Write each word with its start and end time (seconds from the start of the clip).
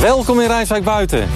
Welkom 0.00 0.40
in 0.40 0.46
Rijswijk 0.46 0.84
Buiten. 0.84 1.28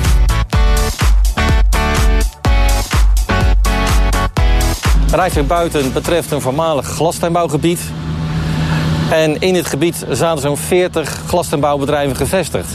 Rijswijk 5.10 5.46
Buiten 5.46 5.92
betreft 5.92 6.30
een 6.30 6.40
voormalig 6.40 6.86
glastuinbouwgebied. 6.86 7.80
En 9.10 9.40
in 9.40 9.52
dit 9.52 9.66
gebied 9.66 10.06
zaten 10.10 10.42
zo'n 10.42 10.56
40 10.56 11.20
glastuinbouwbedrijven 11.26 12.16
gevestigd. 12.16 12.68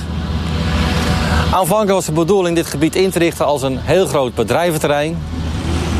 Aanvankelijk 1.53 1.91
was 1.91 2.05
de 2.05 2.11
bedoeling 2.11 2.55
dit 2.55 2.67
gebied 2.67 2.95
in 2.95 3.09
te 3.09 3.19
richten 3.19 3.45
als 3.45 3.61
een 3.61 3.77
heel 3.77 4.05
groot 4.05 4.35
bedrijventerrein. 4.35 5.17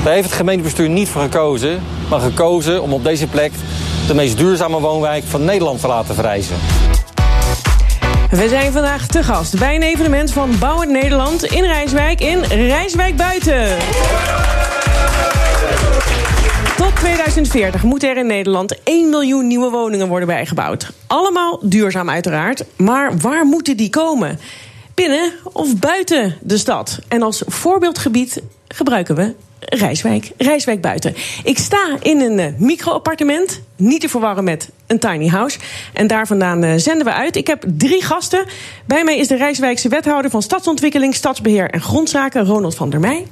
Daar 0.03 0.13
heeft 0.13 0.25
het 0.27 0.37
gemeentebestuur 0.37 0.89
niet 0.89 1.09
voor 1.09 1.21
gekozen, 1.21 1.81
maar 2.09 2.19
gekozen 2.19 2.81
om 2.81 2.93
op 2.93 3.03
deze 3.03 3.27
plek 3.27 3.51
de 4.07 4.13
meest 4.13 4.37
duurzame 4.37 4.79
woonwijk 4.79 5.23
van 5.23 5.45
Nederland 5.45 5.81
te 5.81 5.87
laten 5.87 6.15
verrijzen. 6.15 6.55
We 8.31 8.49
zijn 8.49 8.71
vandaag 8.71 9.07
te 9.07 9.23
gast 9.23 9.59
bij 9.59 9.75
een 9.75 9.81
evenement 9.81 10.31
van 10.31 10.59
Bouwend 10.59 10.91
Nederland 10.91 11.43
in 11.43 11.63
Rijswijk 11.63 12.21
in 12.21 12.43
Rijswijk 12.43 13.15
Buiten. 13.15 13.77
Tot 16.77 16.95
2040 16.95 17.83
moeten 17.83 18.09
er 18.09 18.17
in 18.17 18.27
Nederland 18.27 18.83
1 18.83 19.09
miljoen 19.09 19.47
nieuwe 19.47 19.69
woningen 19.69 20.07
worden 20.07 20.27
bijgebouwd. 20.27 20.91
Allemaal 21.07 21.59
duurzaam 21.63 22.09
uiteraard, 22.09 22.63
maar 22.77 23.17
waar 23.17 23.45
moeten 23.45 23.77
die 23.77 23.89
komen? 23.89 24.39
Binnen 24.93 25.31
of 25.53 25.75
buiten 25.77 26.37
de 26.41 26.57
stad? 26.57 26.99
En 27.07 27.21
als 27.21 27.43
voorbeeldgebied 27.47 28.41
gebruiken 28.67 29.15
we 29.15 29.33
Rijswijk, 29.73 30.31
Rijswijk 30.37 30.81
buiten. 30.81 31.15
Ik 31.43 31.57
sta 31.57 31.97
in 32.01 32.21
een 32.21 32.39
uh, 32.39 32.45
micro-appartement, 32.57 33.61
niet 33.75 34.01
te 34.01 34.09
verwarren 34.09 34.43
met 34.43 34.69
een 34.87 34.99
tiny 34.99 35.27
house. 35.27 35.59
En 35.93 36.07
daar 36.07 36.27
vandaan 36.27 36.63
uh, 36.63 36.73
zenden 36.75 37.05
we 37.05 37.13
uit. 37.13 37.35
Ik 37.35 37.47
heb 37.47 37.63
drie 37.67 38.03
gasten. 38.03 38.45
Bij 38.85 39.03
mij 39.03 39.17
is 39.17 39.27
de 39.27 39.35
Rijswijkse 39.35 39.89
wethouder 39.89 40.31
van 40.31 40.41
Stadsontwikkeling, 40.41 41.15
Stadsbeheer 41.15 41.69
en 41.69 41.81
Grondzaken, 41.81 42.45
Ronald 42.45 42.75
van 42.75 42.89
der 42.89 42.99
Meij. 42.99 43.25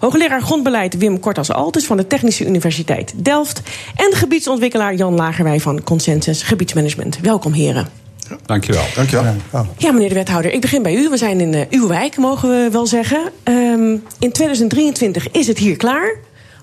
Hoogleraar 0.00 0.42
grondbeleid 0.42 0.98
Wim 0.98 1.20
Kortas-Altes 1.20 1.84
van 1.84 1.96
de 1.96 2.06
Technische 2.06 2.46
Universiteit 2.46 3.12
Delft. 3.16 3.60
En 3.96 4.12
gebiedsontwikkelaar 4.12 4.94
Jan 4.94 5.14
Lagerwij 5.14 5.60
van 5.60 5.82
Consensus 5.82 6.42
Gebiedsmanagement. 6.42 7.18
Welkom 7.20 7.52
heren. 7.52 8.03
Ja, 8.28 8.36
dankjewel. 8.46 8.84
Dankjewel. 8.94 9.34
Ja, 9.76 9.92
meneer 9.92 10.08
de 10.08 10.14
wethouder, 10.14 10.52
ik 10.52 10.60
begin 10.60 10.82
bij 10.82 10.94
u. 10.94 11.08
We 11.08 11.16
zijn 11.16 11.40
in 11.40 11.52
uh, 11.52 11.60
uw 11.70 11.88
wijk, 11.88 12.16
mogen 12.16 12.48
we 12.48 12.68
wel 12.72 12.86
zeggen. 12.86 13.30
Um, 13.44 14.04
in 14.18 14.32
2023 14.32 15.30
is 15.30 15.46
het 15.46 15.58
hier 15.58 15.76
klaar. 15.76 16.16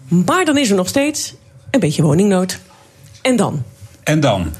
Maar 0.07 0.45
dan 0.45 0.57
is 0.57 0.69
er 0.69 0.75
nog 0.75 0.87
steeds 0.87 1.33
een 1.71 1.79
beetje 1.79 2.01
woningnood. 2.01 2.59
En 3.21 3.35
dan? 3.35 3.63
En 4.03 4.19
dan? 4.19 4.53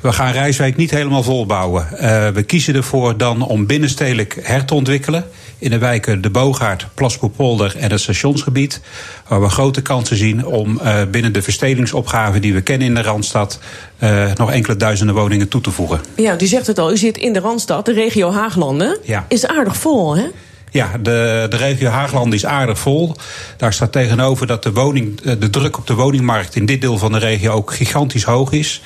We 0.00 0.12
gaan 0.12 0.32
Rijswijk 0.32 0.76
niet 0.76 0.90
helemaal 0.90 1.22
volbouwen. 1.22 1.88
Uh, 1.92 2.28
we 2.28 2.42
kiezen 2.42 2.74
ervoor 2.74 3.16
dan 3.16 3.42
om 3.42 3.66
binnenstedelijk 3.66 4.38
her 4.42 4.64
te 4.64 4.74
ontwikkelen. 4.74 5.24
In 5.58 5.70
de 5.70 5.78
wijken 5.78 6.20
De 6.20 6.30
Boogaard, 6.30 6.86
Plaspoepolder 6.94 7.76
en 7.78 7.90
het 7.90 8.00
stationsgebied. 8.00 8.80
Waar 9.28 9.40
we 9.40 9.48
grote 9.48 9.82
kansen 9.82 10.16
zien 10.16 10.46
om 10.46 10.80
uh, 10.82 11.02
binnen 11.10 11.32
de 11.32 11.42
verstedelingsopgave 11.42 12.40
die 12.40 12.54
we 12.54 12.60
kennen 12.60 12.86
in 12.86 12.94
de 12.94 13.02
Randstad. 13.02 13.58
Uh, 13.98 14.32
nog 14.34 14.52
enkele 14.52 14.76
duizenden 14.76 15.14
woningen 15.14 15.48
toe 15.48 15.60
te 15.60 15.70
voegen. 15.70 16.00
Ja, 16.16 16.40
u 16.40 16.46
zegt 16.46 16.66
het 16.66 16.78
al, 16.78 16.92
u 16.92 16.96
zit 16.96 17.16
in 17.16 17.32
de 17.32 17.40
Randstad, 17.40 17.84
de 17.84 17.92
regio 17.92 18.32
Haaglanden. 18.32 18.98
Ja. 19.04 19.24
Is 19.28 19.46
aardig 19.46 19.76
vol, 19.76 20.16
hè? 20.16 20.24
Ja, 20.70 20.90
de, 21.02 21.46
de 21.50 21.56
regio 21.56 21.88
Haagland 21.88 22.34
is 22.34 22.46
aardig 22.46 22.78
vol. 22.78 23.14
Daar 23.56 23.72
staat 23.72 23.92
tegenover 23.92 24.46
dat 24.46 24.62
de, 24.62 24.72
woning, 24.72 25.20
de 25.20 25.50
druk 25.50 25.78
op 25.78 25.86
de 25.86 25.94
woningmarkt 25.94 26.54
in 26.54 26.66
dit 26.66 26.80
deel 26.80 26.98
van 26.98 27.12
de 27.12 27.18
regio 27.18 27.52
ook 27.52 27.72
gigantisch 27.74 28.24
hoog 28.24 28.52
is. 28.52 28.82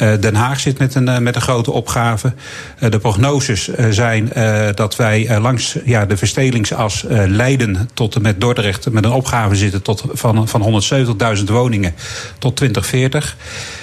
Uh, 0.00 0.12
Den 0.20 0.34
Haag 0.34 0.60
zit 0.60 0.78
met 0.78 0.94
een, 0.94 1.08
uh, 1.08 1.18
met 1.18 1.36
een 1.36 1.42
grote 1.42 1.70
opgave. 1.70 2.32
Uh, 2.80 2.90
de 2.90 2.98
prognoses 2.98 3.70
zijn 3.90 4.30
dat 4.74 4.96
wij 4.96 5.40
langs 5.40 5.76
ja, 5.84 6.06
de 6.06 6.16
verstelingsas 6.16 7.04
Leiden 7.08 7.90
tot 7.94 8.14
en 8.14 8.22
met 8.22 8.40
Dordrecht 8.40 8.90
met 8.90 9.04
een 9.04 9.12
opgave 9.12 9.54
zitten 9.54 9.82
tot, 9.82 10.04
van, 10.12 10.48
van 10.48 10.82
170.000 11.38 11.44
woningen 11.44 11.94
tot 12.38 12.56
2040. 12.56 13.36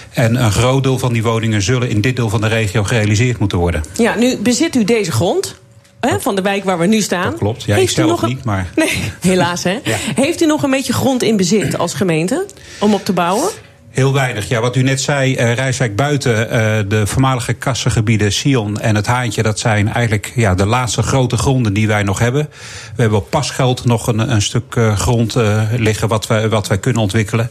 En 0.10 0.44
een 0.44 0.52
groot 0.52 0.84
deel 0.84 1.00
van 1.00 1.14
die 1.14 1.24
woningen 1.24 1.62
zullen 1.62 1.90
in 1.90 2.02
dit 2.02 2.16
deel 2.16 2.30
van 2.30 2.42
de 2.42 2.48
regio 2.48 2.84
gerealiseerd 2.84 3.40
moeten 3.40 3.58
worden. 3.58 3.84
Ja, 3.98 4.16
nu 4.16 4.38
bezit 4.38 4.76
u 4.76 4.84
deze 4.84 5.12
grond. 5.12 5.56
Hè, 6.00 6.20
van 6.20 6.36
de 6.36 6.42
wijk 6.42 6.64
waar 6.64 6.80
we 6.80 6.86
nu 6.86 7.02
staan. 7.02 7.30
Dat 7.30 7.40
klopt. 7.40 7.64
Ja, 7.64 7.76
ik 7.76 7.90
stel 7.90 8.12
het 8.12 8.28
niet, 8.28 8.44
maar... 8.44 8.68
Nee, 8.76 9.04
helaas 9.22 9.64
hè. 9.64 9.80
ja. 9.84 9.98
Heeft 10.16 10.42
u 10.42 10.46
nog 10.46 10.64
een 10.64 10.70
beetje 10.70 10.94
grond 10.94 11.24
in 11.24 11.38
bezit 11.38 11.78
als 11.78 11.94
gemeente 11.94 12.46
om 12.80 12.94
op 12.94 13.06
te 13.06 13.14
bouwen? 13.14 13.50
Heel 13.90 14.14
weinig. 14.14 14.50
Ja, 14.50 14.62
wat 14.62 14.76
u 14.76 14.82
net 14.82 15.02
zei, 15.02 15.32
uh, 15.32 15.54
Rijswijk 15.54 15.96
buiten 15.96 16.46
uh, 16.46 16.90
de 16.90 17.08
voormalige 17.08 17.54
kassengebieden 17.54 18.32
Sion 18.32 18.80
en 18.80 18.96
het 18.96 19.08
Haantje, 19.08 19.44
dat 19.44 19.60
zijn 19.60 19.94
eigenlijk 19.94 20.32
ja, 20.36 20.56
de 20.56 20.66
laatste 20.66 21.02
grote 21.02 21.38
gronden 21.38 21.74
die 21.74 21.88
wij 21.88 22.04
nog 22.04 22.20
hebben. 22.20 22.50
We 22.96 23.02
hebben 23.02 23.20
op 23.20 23.30
pasgeld 23.30 23.86
nog 23.86 24.08
een, 24.08 24.32
een 24.32 24.42
stuk 24.42 24.76
uh, 24.76 24.98
grond 24.98 25.36
liggen 25.78 26.08
wat 26.08 26.28
wij, 26.28 26.50
wat 26.50 26.68
wij 26.68 26.78
kunnen 26.78 27.02
ontwikkelen. 27.02 27.50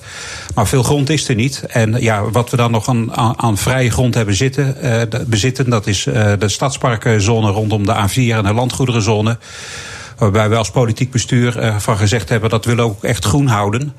Maar 0.55 0.67
veel 0.67 0.83
grond 0.83 1.11
is 1.11 1.29
er 1.29 1.35
niet. 1.35 1.65
En 1.69 2.03
ja, 2.03 2.31
wat 2.31 2.51
we 2.51 2.57
dan 2.57 2.71
nog 2.71 2.89
aan, 2.89 3.17
aan, 3.17 3.39
aan 3.39 3.59
vrije 3.59 3.91
grond 3.91 4.15
hebben 4.15 4.35
zitten, 4.35 4.77
bezitten, 5.27 5.71
dat 5.71 5.87
is 5.87 6.03
de 6.39 6.49
stadsparkenzone 6.49 7.51
rondom 7.51 7.87
de 7.87 7.95
A4 7.95 8.37
en 8.37 8.43
de 8.43 8.55
landgoederenzone. 8.55 9.39
Waarbij 10.19 10.49
we 10.49 10.57
als 10.57 10.71
politiek 10.71 11.11
bestuur 11.11 11.63
uh, 11.63 11.77
van 11.77 11.97
gezegd 11.97 12.29
hebben 12.29 12.51
dat 12.51 12.65
willen 12.65 12.85
we 12.85 12.91
ook 12.91 13.05
echt 13.05 13.25
groen 13.25 13.47
houden. 13.47 13.93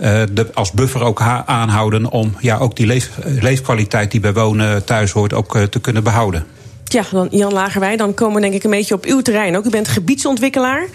Uh, 0.00 0.22
de, 0.32 0.54
als 0.54 0.72
buffer 0.72 1.02
ook 1.02 1.20
aanhouden 1.46 2.10
om 2.10 2.36
ja, 2.40 2.58
ook 2.58 2.76
die 2.76 2.86
leef, 2.86 3.10
leefkwaliteit 3.24 4.10
die 4.10 4.20
bij 4.20 4.32
wonen 4.32 4.84
thuis 4.84 5.10
hoort 5.10 5.32
ook 5.32 5.58
te 5.58 5.80
kunnen 5.80 6.02
behouden. 6.02 6.46
Ja, 6.84 7.02
dan 7.10 7.28
Jan 7.30 7.52
Lagerwij, 7.52 7.96
dan 7.96 8.14
komen 8.14 8.34
we 8.34 8.40
denk 8.40 8.54
ik 8.54 8.64
een 8.64 8.70
beetje 8.70 8.94
op 8.94 9.04
uw 9.04 9.22
terrein 9.22 9.56
ook. 9.56 9.64
U 9.64 9.70
bent 9.70 9.88
gebiedsontwikkelaar. 9.88 10.86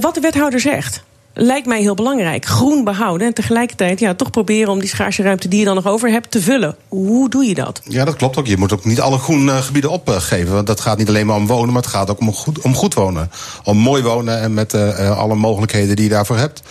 wat 0.00 0.14
de 0.14 0.20
wethouder 0.20 0.60
zegt, 0.60 1.02
lijkt 1.34 1.66
mij 1.66 1.80
heel 1.80 1.94
belangrijk. 1.94 2.44
Groen 2.44 2.84
behouden 2.84 3.26
en 3.26 3.34
tegelijkertijd 3.34 4.00
ja, 4.00 4.14
toch 4.14 4.30
proberen 4.30 4.72
om 4.72 4.78
die 4.78 4.88
schaarse 4.88 5.22
ruimte 5.22 5.48
die 5.48 5.58
je 5.58 5.64
dan 5.64 5.74
nog 5.74 5.86
over 5.86 6.10
hebt 6.10 6.30
te 6.30 6.42
vullen. 6.42 6.76
Hoe 6.88 7.28
doe 7.28 7.44
je 7.44 7.54
dat? 7.54 7.80
Ja, 7.84 8.04
dat 8.04 8.16
klopt 8.16 8.36
ook. 8.36 8.46
Je 8.46 8.56
moet 8.56 8.72
ook 8.72 8.84
niet 8.84 9.00
alle 9.00 9.18
groengebieden 9.18 9.90
opgeven. 9.90 10.54
Want 10.54 10.66
dat 10.66 10.80
gaat 10.80 10.98
niet 10.98 11.08
alleen 11.08 11.26
maar 11.26 11.36
om 11.36 11.46
wonen, 11.46 11.72
maar 11.72 11.82
het 11.82 11.90
gaat 11.90 12.10
ook 12.10 12.20
om 12.20 12.32
goed, 12.32 12.60
om 12.60 12.74
goed 12.74 12.94
wonen. 12.94 13.30
Om 13.64 13.76
mooi 13.76 14.02
wonen 14.02 14.40
en 14.40 14.54
met 14.54 14.74
uh, 14.74 15.18
alle 15.18 15.34
mogelijkheden 15.34 15.96
die 15.96 16.04
je 16.04 16.10
daarvoor 16.10 16.36
hebt. 16.36 16.62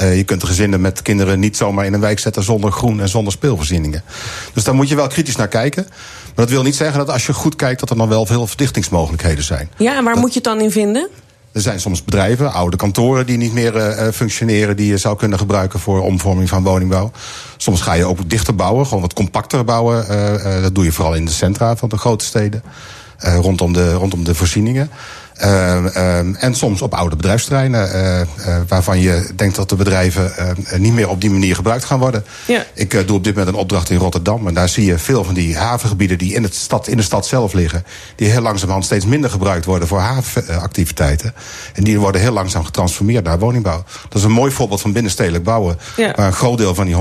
Uh, 0.00 0.16
je 0.16 0.24
kunt 0.24 0.44
gezinnen 0.44 0.80
met 0.80 1.02
kinderen 1.02 1.40
niet 1.40 1.56
zomaar 1.56 1.86
in 1.86 1.92
een 1.92 2.00
wijk 2.00 2.18
zetten 2.18 2.42
zonder 2.42 2.72
groen 2.72 3.00
en 3.00 3.08
zonder 3.08 3.32
speelvoorzieningen. 3.32 4.02
Dus 4.52 4.64
daar 4.64 4.74
moet 4.74 4.88
je 4.88 4.94
wel 4.94 5.06
kritisch 5.06 5.36
naar 5.36 5.48
kijken. 5.48 5.86
Maar 6.24 6.44
dat 6.44 6.50
wil 6.50 6.62
niet 6.62 6.76
zeggen 6.76 6.98
dat 6.98 7.10
als 7.10 7.26
je 7.26 7.32
goed 7.32 7.56
kijkt, 7.56 7.80
dat 7.80 7.90
er 7.90 7.96
dan 7.96 8.08
wel 8.08 8.26
veel 8.26 8.46
verdichtingsmogelijkheden 8.46 9.44
zijn. 9.44 9.70
Ja, 9.76 9.96
en 9.96 10.04
waar 10.04 10.12
dat... 10.12 10.22
moet 10.22 10.32
je 10.32 10.40
het 10.40 10.44
dan 10.44 10.60
in 10.60 10.70
vinden? 10.70 11.08
Er 11.52 11.60
zijn 11.60 11.80
soms 11.80 12.04
bedrijven, 12.04 12.52
oude 12.52 12.76
kantoren 12.76 13.26
die 13.26 13.36
niet 13.36 13.52
meer 13.52 13.76
uh, 13.76 14.08
functioneren, 14.12 14.76
die 14.76 14.86
je 14.86 14.96
zou 14.96 15.16
kunnen 15.16 15.38
gebruiken 15.38 15.80
voor 15.80 16.02
omvorming 16.02 16.48
van 16.48 16.62
woningbouw. 16.62 17.10
Soms 17.56 17.80
ga 17.80 17.92
je 17.92 18.04
ook 18.04 18.30
dichter 18.30 18.54
bouwen, 18.54 18.86
gewoon 18.86 19.02
wat 19.02 19.12
compacter 19.12 19.64
bouwen. 19.64 20.04
Uh, 20.10 20.62
dat 20.62 20.74
doe 20.74 20.84
je 20.84 20.92
vooral 20.92 21.14
in 21.14 21.24
de 21.24 21.30
centra 21.30 21.76
van 21.76 21.88
de 21.88 21.96
grote 21.96 22.24
steden, 22.24 22.62
rondom, 23.18 23.72
de, 23.72 23.92
rondom 23.92 24.24
de 24.24 24.34
voorzieningen. 24.34 24.90
Uh, 25.44 25.84
uh, 25.96 26.44
en 26.44 26.54
soms 26.54 26.82
op 26.82 26.94
oude 26.94 27.16
bedrijfsterreinen, 27.16 27.90
uh, 27.94 28.56
waarvan 28.68 29.00
je 29.00 29.30
denkt 29.36 29.56
dat 29.56 29.68
de 29.68 29.76
bedrijven 29.76 30.32
niet 30.76 30.92
meer 30.92 31.08
op 31.08 31.20
die 31.20 31.30
manier 31.30 31.54
gebruikt 31.54 31.84
gaan 31.84 31.98
worden. 31.98 32.24
Ja. 32.46 32.64
Ik 32.74 33.06
doe 33.06 33.16
op 33.16 33.24
dit 33.24 33.34
moment 33.34 33.54
een 33.54 33.60
opdracht 33.60 33.90
in 33.90 33.98
Rotterdam. 33.98 34.46
En 34.46 34.54
daar 34.54 34.68
zie 34.68 34.84
je 34.84 34.98
veel 34.98 35.24
van 35.24 35.34
die 35.34 35.56
havengebieden 35.56 36.18
die 36.18 36.34
in, 36.34 36.42
het 36.42 36.54
stad, 36.54 36.88
in 36.88 36.96
de 36.96 37.02
stad 37.02 37.26
zelf 37.26 37.52
liggen. 37.52 37.84
Die 38.16 38.28
heel 38.28 38.40
langzamerhand 38.40 38.84
steeds 38.84 39.06
minder 39.06 39.30
gebruikt 39.30 39.64
worden 39.64 39.88
voor 39.88 39.98
havenactiviteiten. 39.98 41.34
En 41.74 41.84
die 41.84 42.00
worden 42.00 42.20
heel 42.20 42.32
langzaam 42.32 42.64
getransformeerd 42.64 43.24
naar 43.24 43.38
woningbouw. 43.38 43.84
Dat 44.08 44.18
is 44.18 44.22
een 44.22 44.32
mooi 44.32 44.52
voorbeeld 44.52 44.80
van 44.80 44.92
binnenstedelijk 44.92 45.44
bouwen. 45.44 45.78
Ja. 45.96 46.12
Waar 46.16 46.26
een 46.26 46.32
groot 46.32 46.58
deel 46.58 46.74
van 46.74 46.86
die 46.86 46.96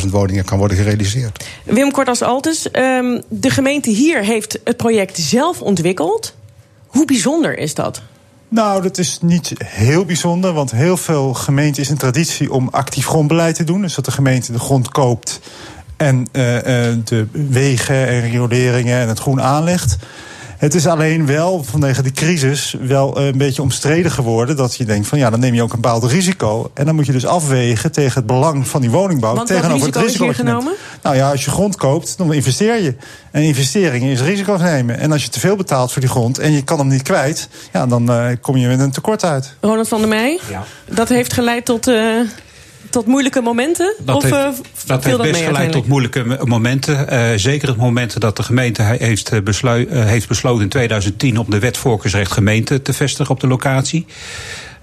170.000 0.00 0.08
woningen 0.10 0.44
kan 0.44 0.58
worden 0.58 0.76
gerealiseerd. 0.76 1.44
Wim 1.64 1.90
Kortas-Altes, 1.90 2.66
um, 2.72 3.22
de 3.28 3.50
gemeente 3.50 3.90
hier 3.90 4.24
heeft 4.24 4.58
het 4.64 4.76
project 4.76 5.18
zelf 5.18 5.60
ontwikkeld. 5.60 6.34
Hoe 6.94 7.04
bijzonder 7.04 7.58
is 7.58 7.74
dat? 7.74 8.02
Nou, 8.48 8.82
dat 8.82 8.98
is 8.98 9.18
niet 9.22 9.52
heel 9.64 10.04
bijzonder, 10.04 10.52
want 10.52 10.70
heel 10.70 10.96
veel 10.96 11.34
gemeenten 11.34 11.82
is 11.82 11.88
een 11.88 11.96
traditie 11.96 12.52
om 12.52 12.68
actief 12.70 13.06
grondbeleid 13.06 13.54
te 13.54 13.64
doen. 13.64 13.80
Dus 13.80 13.94
dat 13.94 14.04
de 14.04 14.10
gemeente 14.10 14.52
de 14.52 14.58
grond 14.58 14.88
koopt 14.88 15.40
en 15.96 16.18
uh, 16.18 16.26
de 17.04 17.26
wegen 17.32 18.06
en 18.06 18.20
rioleringen 18.20 19.00
en 19.00 19.08
het 19.08 19.18
groen 19.18 19.42
aanlegt. 19.42 19.96
Het 20.56 20.74
is 20.74 20.86
alleen 20.86 21.26
wel 21.26 21.64
vanwege 21.64 22.02
de 22.02 22.12
crisis 22.12 22.76
wel 22.80 23.18
een 23.18 23.38
beetje 23.38 23.62
omstreden 23.62 24.10
geworden. 24.10 24.56
Dat 24.56 24.76
je 24.76 24.84
denkt 24.84 25.06
van 25.06 25.18
ja, 25.18 25.30
dan 25.30 25.40
neem 25.40 25.54
je 25.54 25.62
ook 25.62 25.72
een 25.72 25.80
bepaald 25.80 26.04
risico. 26.04 26.70
En 26.74 26.84
dan 26.84 26.94
moet 26.94 27.06
je 27.06 27.12
dus 27.12 27.26
afwegen 27.26 27.92
tegen 27.92 28.14
het 28.14 28.26
belang 28.26 28.68
van 28.68 28.80
die 28.80 28.90
woningbouw. 28.90 29.34
Want 29.34 29.46
tegenover 29.46 29.86
het 29.86 29.96
risico 29.96 30.28
is 30.28 30.36
genomen? 30.36 30.74
Nou 31.02 31.16
ja, 31.16 31.30
als 31.30 31.44
je 31.44 31.50
grond 31.50 31.76
koopt, 31.76 32.18
dan 32.18 32.32
investeer 32.32 32.82
je. 32.82 32.94
En 33.30 33.42
investeringen 33.42 34.10
is 34.10 34.20
risico's 34.20 34.60
nemen. 34.60 34.98
En 34.98 35.12
als 35.12 35.22
je 35.22 35.28
te 35.28 35.40
veel 35.40 35.56
betaalt 35.56 35.92
voor 35.92 36.00
die 36.00 36.10
grond 36.10 36.38
en 36.38 36.52
je 36.52 36.62
kan 36.62 36.78
hem 36.78 36.88
niet 36.88 37.02
kwijt, 37.02 37.48
ja, 37.72 37.86
dan 37.86 38.10
uh, 38.10 38.26
kom 38.40 38.56
je 38.56 38.68
met 38.68 38.80
een 38.80 38.90
tekort 38.90 39.24
uit. 39.24 39.54
Ronald 39.60 39.88
van 39.88 39.98
der 39.98 40.08
Meij, 40.08 40.40
ja. 40.50 40.64
dat 40.90 41.08
heeft 41.08 41.32
geleid 41.32 41.64
tot. 41.64 41.88
Uh 41.88 42.20
tot 42.90 43.06
moeilijke 43.06 43.40
momenten? 43.40 43.94
Dat 43.98 44.16
of, 44.16 44.22
heeft, 44.22 44.34
uh, 44.34 44.48
dat 44.86 45.04
heeft 45.04 45.22
best 45.22 45.42
geleid 45.42 45.72
tot 45.72 45.86
moeilijke 45.86 46.38
momenten. 46.44 47.06
Uh, 47.12 47.28
zeker 47.36 47.68
het 47.68 47.76
moment 47.76 48.20
dat 48.20 48.36
de 48.36 48.42
gemeente 48.42 48.82
heeft, 48.82 49.44
beslu 49.44 49.86
uh, 49.86 50.04
heeft 50.04 50.28
besloten 50.28 50.62
in 50.62 50.68
2010 50.68 51.38
om 51.38 51.46
de 51.48 51.58
wet 51.58 51.76
voorkeursrecht 51.76 52.32
gemeente 52.32 52.82
te 52.82 52.92
vestigen 52.92 53.34
op 53.34 53.40
de 53.40 53.46
locatie. 53.46 54.06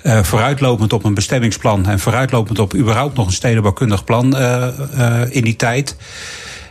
Uh, 0.03 0.23
vooruitlopend 0.23 0.93
op 0.93 1.03
een 1.03 1.13
bestemmingsplan 1.13 1.87
en 1.87 1.99
vooruitlopend 1.99 2.59
op 2.59 2.75
überhaupt 2.75 3.17
nog 3.17 3.27
een 3.27 3.33
stedenbouwkundig 3.33 4.03
plan 4.03 4.37
in 5.29 5.43
die 5.43 5.55
tijd. 5.55 5.95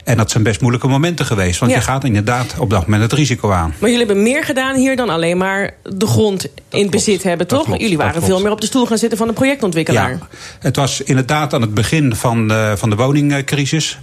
En 0.04 0.16
dat 0.16 0.30
zijn 0.30 0.42
best 0.42 0.60
moeilijke 0.60 0.88
momenten 0.88 1.26
geweest. 1.26 1.58
Want 1.58 1.72
Ja. 1.72 1.78
je 1.78 1.84
gaat 1.84 2.04
inderdaad 2.04 2.54
op 2.58 2.70
dat 2.70 2.82
moment 2.84 3.02
het 3.02 3.12
risico 3.12 3.50
aan. 3.50 3.74
Maar 3.78 3.90
jullie 3.90 4.06
hebben 4.06 4.22
meer 4.22 4.44
gedaan 4.44 4.76
hier 4.76 4.96
dan 4.96 5.08
alleen 5.08 5.36
maar 5.38 5.70
de 5.82 6.06
grond 6.06 6.46
in 6.68 6.90
bezit 6.90 7.22
hebben, 7.22 7.46
toch? 7.46 7.64
klopt, 7.64 7.80
jullie 7.80 7.96
waren 7.96 8.22
veel 8.22 8.40
meer 8.40 8.52
op 8.52 8.60
de 8.60 8.66
stoel 8.66 8.86
gaan 8.86 8.98
zitten 8.98 9.18
van 9.18 9.26
de 9.28 9.32
projectontwikkelaar. 9.32 10.10
Ja, 10.10 10.18
het 10.60 10.76
was 10.76 11.00
inderdaad 11.02 11.54
aan 11.54 11.60
het 11.60 11.74
begin 11.74 12.14
van 12.14 12.48
de, 12.48 12.72
van 12.76 12.90
de 12.90 12.96
woningcrisis. 12.96 13.98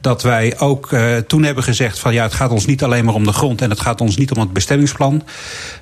Dat 0.00 0.22
wij 0.22 0.58
ook 0.58 0.92
uh, 0.92 1.16
toen 1.16 1.42
hebben 1.42 1.64
gezegd 1.64 1.98
van 1.98 2.12
ja, 2.12 2.22
het 2.22 2.32
gaat 2.32 2.50
ons 2.50 2.66
niet 2.66 2.82
alleen 2.82 3.04
maar 3.04 3.14
om 3.14 3.24
de 3.24 3.32
grond 3.32 3.60
en 3.62 3.70
het 3.70 3.80
gaat 3.80 4.00
ons 4.00 4.16
niet 4.16 4.32
om 4.32 4.40
het 4.40 4.52
bestemmingsplan. 4.52 5.22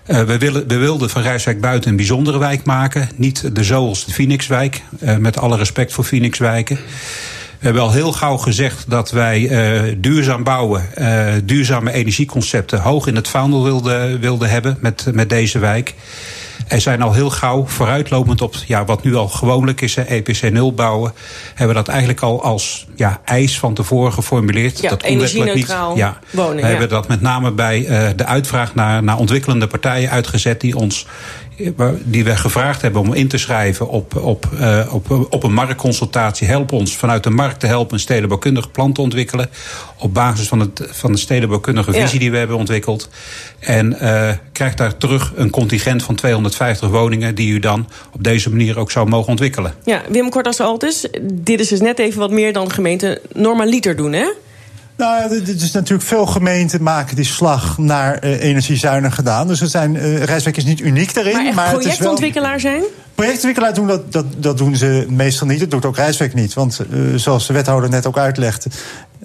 Uh, 0.07 0.23
we, 0.23 0.39
willen, 0.39 0.69
we 0.69 0.77
wilden 0.77 1.11
van 1.11 1.23
Rijswijk 1.23 1.61
buiten 1.61 1.91
een 1.91 1.97
bijzondere 1.97 2.39
wijk 2.39 2.65
maken. 2.65 3.09
Niet 3.17 3.55
de 3.55 3.65
zoals 3.65 4.05
de 4.05 4.13
Phoenixwijk, 4.13 4.83
uh, 5.03 5.17
met 5.17 5.39
alle 5.39 5.57
respect 5.57 5.93
voor 5.93 6.05
Phoenixwijken. 6.05 6.79
We 7.61 7.67
hebben 7.67 7.83
al 7.83 7.93
heel 7.93 8.13
gauw 8.13 8.37
gezegd 8.37 8.91
dat 8.91 9.11
wij 9.11 9.41
uh, 9.41 9.95
duurzaam 9.99 10.43
bouwen, 10.43 10.89
uh, 10.99 11.33
duurzame 11.45 11.93
energieconcepten 11.93 12.81
hoog 12.81 13.07
in 13.07 13.17
het 13.17 13.29
vaandel 13.29 13.65
wilden, 13.65 14.21
wilden 14.21 14.51
hebben 14.51 14.79
met, 14.81 15.07
met 15.13 15.29
deze 15.29 15.59
wijk. 15.59 15.95
Er 16.69 16.81
zijn 16.81 17.03
al 17.03 17.13
heel 17.13 17.31
gauw 17.31 17.67
vooruitlopend 17.67 18.43
op 18.43 18.55
ja, 18.67 18.85
wat 18.85 19.03
nu 19.03 19.15
al 19.15 19.29
gewoonlijk 19.29 19.81
is, 19.81 19.97
EPC 19.97 20.51
0 20.51 20.75
bouwen. 20.75 21.13
Hebben 21.49 21.69
we 21.69 21.75
dat 21.75 21.89
eigenlijk 21.89 22.21
al 22.21 22.43
als 22.43 22.87
ja, 22.97 23.21
eis 23.25 23.59
van 23.59 23.75
tevoren 23.75 24.13
geformuleerd. 24.13 24.81
Ja, 24.81 24.89
dat 24.89 25.03
energie-neutraal 25.03 25.97
ja, 25.97 26.19
wonen, 26.31 26.55
We 26.55 26.61
ja. 26.61 26.67
hebben 26.67 26.89
dat 26.89 27.09
met 27.09 27.21
name 27.21 27.51
bij 27.51 27.79
uh, 27.81 28.09
de 28.17 28.25
uitvraag 28.25 28.75
naar, 28.75 29.03
naar 29.03 29.19
ontwikkelende 29.19 29.67
partijen 29.67 30.11
uitgezet 30.11 30.61
die 30.61 30.77
ons 30.77 31.07
die 32.05 32.25
we 32.25 32.37
gevraagd 32.37 32.83
hebben 32.83 33.01
om 33.01 33.13
in 33.13 33.29
te 33.29 33.39
schrijven 33.39 33.89
op, 33.89 34.17
op, 34.17 34.49
uh, 34.61 34.95
op, 34.95 35.27
op 35.31 35.43
een 35.43 35.53
marktconsultatie. 35.53 36.47
Help 36.47 36.73
ons 36.73 36.97
vanuit 36.97 37.23
de 37.23 37.31
markt 37.31 37.61
te 37.61 37.67
helpen 37.67 37.95
een 37.95 38.01
stedenbouwkundig 38.01 38.71
plan 38.71 38.93
te 38.93 39.01
ontwikkelen. 39.01 39.51
Op 39.99 40.15
basis 40.15 40.49
van, 40.49 40.61
het, 40.61 40.83
van 40.91 41.13
de 41.13 41.19
stedenbouwkundige 41.19 41.93
visie 41.93 42.13
Ja. 42.13 42.19
die 42.19 42.31
we 42.31 42.37
hebben 42.37 42.57
ontwikkeld. 42.57 43.09
En 43.59 43.97
uh, 44.03 44.31
krijgt 44.53 44.77
daar 44.77 44.97
terug 44.97 45.33
een 45.37 45.51
contingent 45.51 46.03
van 46.03 46.15
250 46.15 46.89
woningen 46.89 47.35
die 47.35 47.53
u 47.53 47.59
dan 47.59 47.89
op 48.13 48.25
deze 48.25 48.51
manier 48.51 48.79
ook 48.79 48.91
zou 48.91 49.09
mogen 49.09 49.29
ontwikkelen. 49.31 49.75
Ja, 49.85 50.03
Wim 50.09 50.31
Kortas 50.31 50.61
Altis, 50.61 51.07
dit 51.33 51.61
is 51.61 51.69
dus 51.69 51.81
net 51.81 51.99
even 51.99 52.19
wat 52.19 52.31
meer 52.31 52.53
dan 52.53 52.71
gemeente 52.73 53.21
normaliter 53.33 53.97
doen, 53.97 54.13
hè? 54.13 54.27
Nou, 55.01 55.23
ja, 55.23 55.45
dit 55.45 55.61
is 55.63 55.73
natuurlijk 55.73 56.09
veel 56.09 56.27
gemeenten 56.27 56.83
maken 56.83 57.17
die 57.17 57.25
slag 57.25 57.79
naar 57.79 58.25
uh, 58.25 58.43
energiezuinig 58.43 59.15
gedaan. 59.15 59.47
Dus 59.47 59.61
er 59.61 59.67
zijn, 59.67 59.95
uh, 59.95 60.23
Rijswijk 60.23 60.57
is 60.57 60.65
niet 60.65 60.81
uniek 60.81 61.15
daarin. 61.15 61.33
Maar 61.33 61.45
het 61.45 61.55
is 61.55 61.55
wel- 61.65 61.79
projectontwikkelaar 61.79 62.61
zijn? 62.61 62.83
Projectontwikkelaar 63.15 63.75
doen 63.75 63.87
dat, 63.87 64.13
dat, 64.13 64.25
dat 64.37 64.59
doen 64.59 64.77
ze 64.77 65.07
meestal 65.09 65.47
niet. 65.47 65.61
Dat 65.61 65.71
doet 65.71 65.85
ook 65.85 65.97
Rijswijk 65.97 66.35
niet. 66.35 66.55
Want 66.55 66.81
uh, 66.91 67.15
zoals 67.17 67.47
de 67.47 67.53
wethouder 67.53 67.91
net 67.91 68.07
ook 68.07 68.19
uitlegde. 68.19 68.71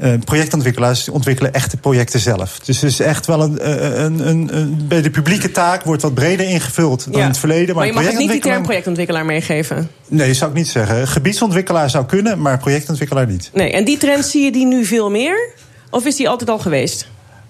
Uh, 0.04 0.14
projectontwikkelaars 0.24 1.10
ontwikkelen 1.10 1.54
echte 1.54 1.78
projecten 1.78 2.20
zelf. 2.20 2.60
Dus 2.60 2.82
het 2.82 2.92
is 2.92 3.00
echt 3.00 3.26
wel 3.26 3.42
een, 3.42 3.60
uh, 3.62 4.04
een, 4.04 4.28
een, 4.28 4.58
een. 4.58 4.88
Bij 4.88 5.02
de 5.02 5.10
publieke 5.10 5.52
taak 5.52 5.84
wordt 5.84 6.02
wat 6.02 6.14
breder 6.14 6.48
ingevuld 6.48 7.12
dan 7.12 7.22
in 7.22 7.28
het 7.28 7.38
verleden. 7.38 7.76
Maar 7.76 7.86
je 7.86 7.94
mag 7.94 8.06
het 8.06 8.18
niet 8.18 8.32
die 8.32 8.42
term 8.42 8.64
projectontwikkelaar. 8.64 9.26
meegeven. 9.26 9.90
Nee, 10.08 10.28
dat 10.28 10.36
zou 10.36 10.52
ik 10.52 10.58
niet 10.58 10.68
zeggen. 10.68 11.08
Gebiedsontwikkelaar 11.08 11.90
zou 11.90 12.06
kunnen, 12.06 12.42
maar 12.42 12.58
projectontwikkelaar 12.58 13.28
niet. 13.28 13.50
Nee, 13.54 13.72
en 13.72 13.86
die 13.86 13.98
trend 13.98 14.26
zie 14.26 14.44
je 14.44 14.52
die 14.52 14.66
nu 14.66 14.86
veel 14.86 15.10
meer? 15.10 15.50
Of 15.90 16.06
is 16.06 16.16
die 16.16 16.30
altijd 16.30 16.50
al 16.50 16.60
geweest? 16.60 17.08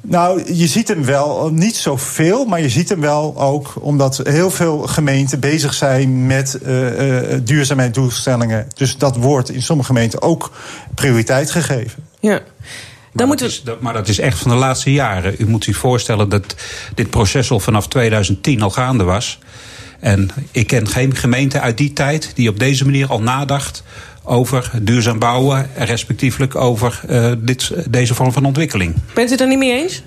Nou, 0.07 0.53
je 0.53 0.67
ziet 0.67 0.87
hem 0.87 1.05
wel, 1.05 1.49
niet 1.51 1.75
zoveel, 1.75 2.45
maar 2.45 2.61
je 2.61 2.69
ziet 2.69 2.89
hem 2.89 3.01
wel 3.01 3.41
ook 3.41 3.73
omdat 3.79 4.21
heel 4.23 4.51
veel 4.51 4.77
gemeenten 4.79 5.39
bezig 5.39 5.73
zijn 5.73 6.25
met 6.25 6.59
uh, 6.65 7.31
uh, 7.31 7.39
duurzaamheidsdoelstellingen. 7.43 8.67
Dus 8.75 8.97
dat 8.97 9.15
wordt 9.15 9.49
in 9.49 9.61
sommige 9.61 9.87
gemeenten 9.87 10.21
ook 10.21 10.51
prioriteit 10.95 11.51
gegeven. 11.51 12.03
Ja. 12.25 12.31
Maar, 12.31 13.27
Dan 13.27 13.37
dat 13.37 13.41
is, 13.41 13.61
dat, 13.63 13.81
maar 13.81 13.93
dat 13.93 14.07
is 14.07 14.19
echt 14.19 14.37
van 14.37 14.51
de 14.51 14.57
laatste 14.57 14.93
jaren. 14.93 15.35
U 15.37 15.47
moet 15.47 15.63
zich 15.63 15.77
voorstellen 15.77 16.29
dat 16.29 16.55
dit 16.95 17.09
proces 17.09 17.51
al 17.51 17.59
vanaf 17.59 17.87
2010 17.87 18.61
al 18.61 18.69
gaande 18.69 19.03
was. 19.03 19.39
En 19.99 20.29
ik 20.51 20.67
ken 20.67 20.87
geen 20.87 21.15
gemeente 21.15 21.59
uit 21.59 21.77
die 21.77 21.93
tijd 21.93 22.31
die 22.35 22.49
op 22.49 22.59
deze 22.59 22.85
manier 22.85 23.07
al 23.07 23.21
nadacht 23.21 23.83
over 24.23 24.71
duurzaam 24.81 25.19
bouwen, 25.19 25.69
en 25.75 25.85
respectievelijk 25.85 26.55
over 26.55 27.01
uh, 27.09 27.31
dit, 27.37 27.71
deze 27.89 28.13
vorm 28.13 28.31
van 28.31 28.45
ontwikkeling. 28.45 28.95
Bent 29.13 29.29
u 29.29 29.31
het 29.31 29.41
er 29.41 29.47
niet 29.47 29.57
mee 29.57 29.81
eens? 29.81 30.03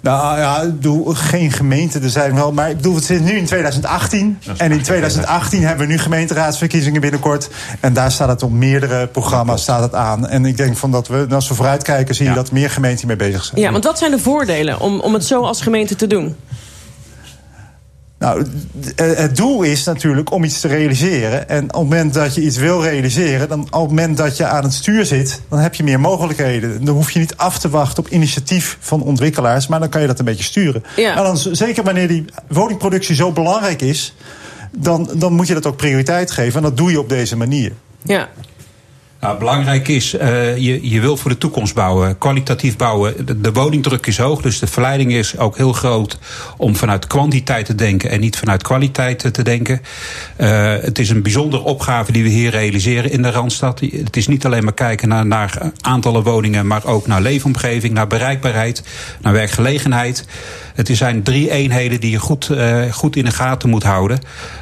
Nou 0.00 0.38
ja, 0.38 0.60
bedoel, 0.64 1.04
geen 1.14 1.50
gemeente, 1.52 1.98
er 2.00 2.10
zijn 2.10 2.34
wel. 2.34 2.52
Maar 2.52 2.70
ik 2.70 2.76
bedoel, 2.76 2.94
het 2.94 3.04
zit 3.04 3.24
nu 3.24 3.30
in 3.32 3.44
2018. 3.44 4.38
En 4.56 4.72
in 4.72 4.82
2018 4.82 5.62
hebben 5.62 5.86
we 5.86 5.92
nu 5.92 5.98
gemeenteraadsverkiezingen 5.98 7.00
binnenkort. 7.00 7.48
En 7.80 7.92
daar 7.92 8.10
staat 8.12 8.28
het 8.28 8.42
op 8.42 8.50
meerdere 8.52 9.06
programma's 9.06 9.62
staat 9.62 9.82
het 9.82 9.94
aan. 9.94 10.28
En 10.28 10.44
ik 10.44 10.56
denk 10.56 10.76
van 10.76 10.90
dat 10.90 11.08
we, 11.08 11.26
als 11.30 11.48
we 11.48 11.54
vooruitkijken, 11.54 12.14
zie 12.14 12.24
je 12.24 12.30
Ja. 12.30 12.36
dat 12.36 12.52
meer 12.52 12.70
gemeenten 12.70 13.06
mee 13.06 13.16
bezig 13.16 13.44
zijn. 13.44 13.60
Ja, 13.60 13.72
want 13.72 13.84
wat 13.84 13.98
zijn 13.98 14.10
de 14.10 14.18
voordelen 14.18 14.80
om, 14.80 15.00
om 15.00 15.14
het 15.14 15.24
zo 15.24 15.42
als 15.42 15.60
gemeente 15.62 15.94
te 15.96 16.06
doen? 16.06 16.36
Nou, 18.18 18.46
eh, 18.96 19.16
het 19.16 19.36
doel 19.36 19.62
is 19.62 19.84
natuurlijk 19.84 20.32
om 20.32 20.44
iets 20.44 20.60
te 20.60 20.68
realiseren. 20.68 21.48
En 21.48 21.62
op 21.62 21.68
het 21.68 21.76
moment 21.76 22.14
dat 22.14 22.34
je 22.34 22.40
iets 22.40 22.56
wil 22.56 22.82
realiseren, 22.82 23.48
dan 23.48 23.60
op 23.60 23.80
het 23.80 23.88
moment 23.88 24.16
dat 24.16 24.36
je 24.36 24.46
aan 24.46 24.62
het 24.62 24.72
stuur 24.72 25.04
zit, 25.04 25.40
dan 25.48 25.58
heb 25.58 25.74
je 25.74 25.82
meer 25.82 26.00
mogelijkheden. 26.00 26.84
Dan 26.84 26.94
hoef 26.94 27.10
je 27.10 27.18
niet 27.18 27.36
af 27.36 27.58
te 27.58 27.68
wachten 27.68 28.04
op 28.04 28.08
initiatief 28.10 28.76
van 28.80 29.02
ontwikkelaars, 29.02 29.66
maar 29.66 29.80
dan 29.80 29.88
kan 29.88 30.00
je 30.00 30.06
dat 30.06 30.18
een 30.18 30.24
beetje 30.24 30.44
sturen. 30.44 30.84
Ja. 30.96 31.14
Maar 31.14 31.24
dan, 31.24 31.36
zeker 31.36 31.84
wanneer 31.84 32.08
die 32.08 32.24
woningproductie 32.48 33.14
zo 33.14 33.32
belangrijk 33.32 33.82
is, 33.82 34.14
dan, 34.72 35.10
dan 35.14 35.32
moet 35.32 35.46
je 35.46 35.54
dat 35.54 35.66
ook 35.66 35.76
prioriteit 35.76 36.30
geven. 36.30 36.56
En 36.56 36.62
dat 36.62 36.76
doe 36.76 36.90
je 36.90 37.00
op 37.00 37.08
deze 37.08 37.36
manier. 37.36 37.72
Ja. 38.02 38.28
Belangrijk 39.18 39.88
is, 39.88 40.14
uh, 40.14 40.56
je, 40.56 40.90
je 40.90 41.00
wil 41.00 41.16
voor 41.16 41.30
de 41.30 41.38
toekomst 41.38 41.74
bouwen, 41.74 42.18
kwalitatief 42.18 42.76
bouwen. 42.76 43.42
De, 43.42 43.52
woningdruk 43.52 44.06
is 44.06 44.18
hoog, 44.18 44.42
dus 44.42 44.58
de 44.58 44.66
verleiding 44.66 45.12
is 45.12 45.38
ook 45.38 45.56
heel 45.56 45.72
groot 45.72 46.18
om 46.56 46.76
vanuit 46.76 47.06
kwantiteit 47.06 47.66
te 47.66 47.74
denken 47.74 48.10
en 48.10 48.20
niet 48.20 48.38
vanuit 48.38 48.62
kwaliteit 48.62 49.34
te 49.34 49.42
denken. 49.42 49.80
Uh, 50.40 50.74
het 50.80 50.98
is 50.98 51.10
een 51.10 51.22
bijzondere 51.22 51.62
opgave 51.62 52.12
die 52.12 52.22
we 52.22 52.28
hier 52.28 52.50
realiseren 52.50 53.10
in 53.10 53.22
de 53.22 53.30
Randstad. 53.30 53.80
Het 53.80 54.16
is 54.16 54.26
niet 54.26 54.46
alleen 54.46 54.64
maar 54.64 54.74
kijken 54.74 55.08
naar, 55.08 55.26
naar 55.26 55.72
aantallen 55.80 56.22
woningen, 56.22 56.66
maar 56.66 56.84
ook 56.84 57.06
naar 57.06 57.20
leefomgeving, 57.20 57.94
naar 57.94 58.06
bereikbaarheid, 58.06 58.82
naar 59.20 59.32
werkgelegenheid. 59.32 60.26
Het 60.74 60.90
zijn 60.92 61.22
drie 61.22 61.50
eenheden 61.50 62.00
die 62.00 62.10
je 62.10 62.18
goed, 62.18 62.48
uh, 62.52 62.92
goed 62.92 63.16
in 63.16 63.24
de 63.24 63.30
gaten 63.30 63.68
moet 63.68 63.82
houden. 63.82 64.18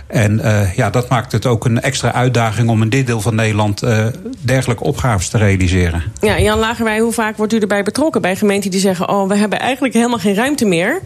En 0.07 0.39
uh, 0.39 0.75
ja, 0.75 0.91
dat 0.91 1.09
maakt 1.09 1.33
het 1.33 1.47
ook 1.47 1.65
een 1.65 1.81
extra 1.81 2.13
uitdaging 2.13 2.69
om 2.69 2.83
in 2.83 2.89
dit 2.89 3.07
deel 3.07 3.21
van 3.21 3.35
Nederland 3.35 3.83
uh, 3.83 4.07
dergelijke 4.41 4.85
opgaves 4.85 5.29
te 5.29 5.39
realiseren. 5.39 6.03
Ja, 6.21 6.41
Jan 6.41 6.59
Lagerwij, 6.59 6.99
hoe 6.99 7.13
vaak 7.13 7.37
wordt 7.37 7.53
u 7.53 7.59
erbij 7.59 7.83
betrokken 7.83 8.23
bij 8.23 8.37
gemeenten 8.37 8.71
die 8.71 8.81
zeggen: 8.81 9.09
Oh, 9.09 9.29
we 9.29 9.37
hebben 9.37 9.59
eigenlijk 9.61 9.95
helemaal 9.95 10.19
geen 10.19 10.35
ruimte 10.35 10.65
meer. 10.65 11.01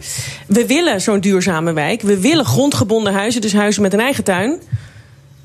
We 0.47 0.65
willen 0.65 1.01
zo'n 1.01 1.19
duurzame 1.19 1.73
wijk. 1.73 2.01
We 2.01 2.19
willen 2.19 2.45
grondgebonden 2.45 3.13
huizen, 3.13 3.41
dus 3.41 3.53
huizen 3.53 3.81
met 3.81 3.93
een 3.93 3.99
eigen 3.99 4.23
tuin. 4.23 4.59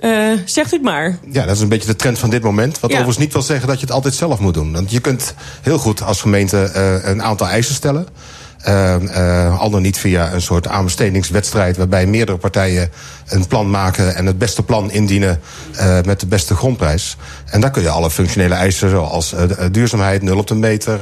Uh, 0.00 0.32
zegt 0.44 0.72
u 0.72 0.74
het 0.76 0.84
maar. 0.84 1.18
Ja, 1.30 1.44
dat 1.46 1.56
is 1.56 1.62
een 1.62 1.68
beetje 1.68 1.88
de 1.88 1.96
trend 1.96 2.18
van 2.18 2.30
dit 2.30 2.42
moment. 2.42 2.80
Wat 2.80 2.90
Ja. 2.90 2.96
overigens 2.96 3.24
niet 3.24 3.32
wil 3.32 3.42
zeggen 3.42 3.66
dat 3.68 3.76
je 3.80 3.86
het 3.86 3.94
altijd 3.94 4.14
zelf 4.14 4.38
moet 4.38 4.54
doen. 4.54 4.72
Want 4.72 4.90
je 4.90 5.00
kunt 5.00 5.34
heel 5.62 5.78
goed 5.78 6.02
als 6.02 6.20
gemeente 6.20 6.72
uh, 6.76 7.08
een 7.10 7.22
aantal 7.22 7.46
eisen 7.48 7.74
stellen. 7.74 8.06
Uh, 8.68 8.94
uh, 9.02 9.60
al 9.60 9.70
dan 9.70 9.82
niet 9.82 9.98
via 9.98 10.32
een 10.32 10.42
soort 10.42 10.68
aanbestedingswedstrijd... 10.68 11.76
waarbij 11.76 12.06
meerdere 12.06 12.38
partijen 12.38 12.90
een 13.28 13.46
plan 13.46 13.70
maken... 13.70 14.14
en 14.14 14.26
het 14.26 14.38
beste 14.38 14.62
plan 14.62 14.90
indienen 14.90 15.40
uh, 15.74 15.98
met 16.04 16.20
de 16.20 16.26
beste 16.26 16.54
grondprijs. 16.54 17.16
En 17.50 17.60
daar 17.60 17.70
kun 17.70 17.82
je 17.82 17.88
alle 17.88 18.10
functionele 18.10 18.54
eisen... 18.54 18.90
zoals 18.90 19.34
uh, 19.34 19.40
duurzaamheid, 19.70 20.22
nul 20.22 20.38
op 20.38 20.46
de 20.46 20.54
meter... 20.54 21.00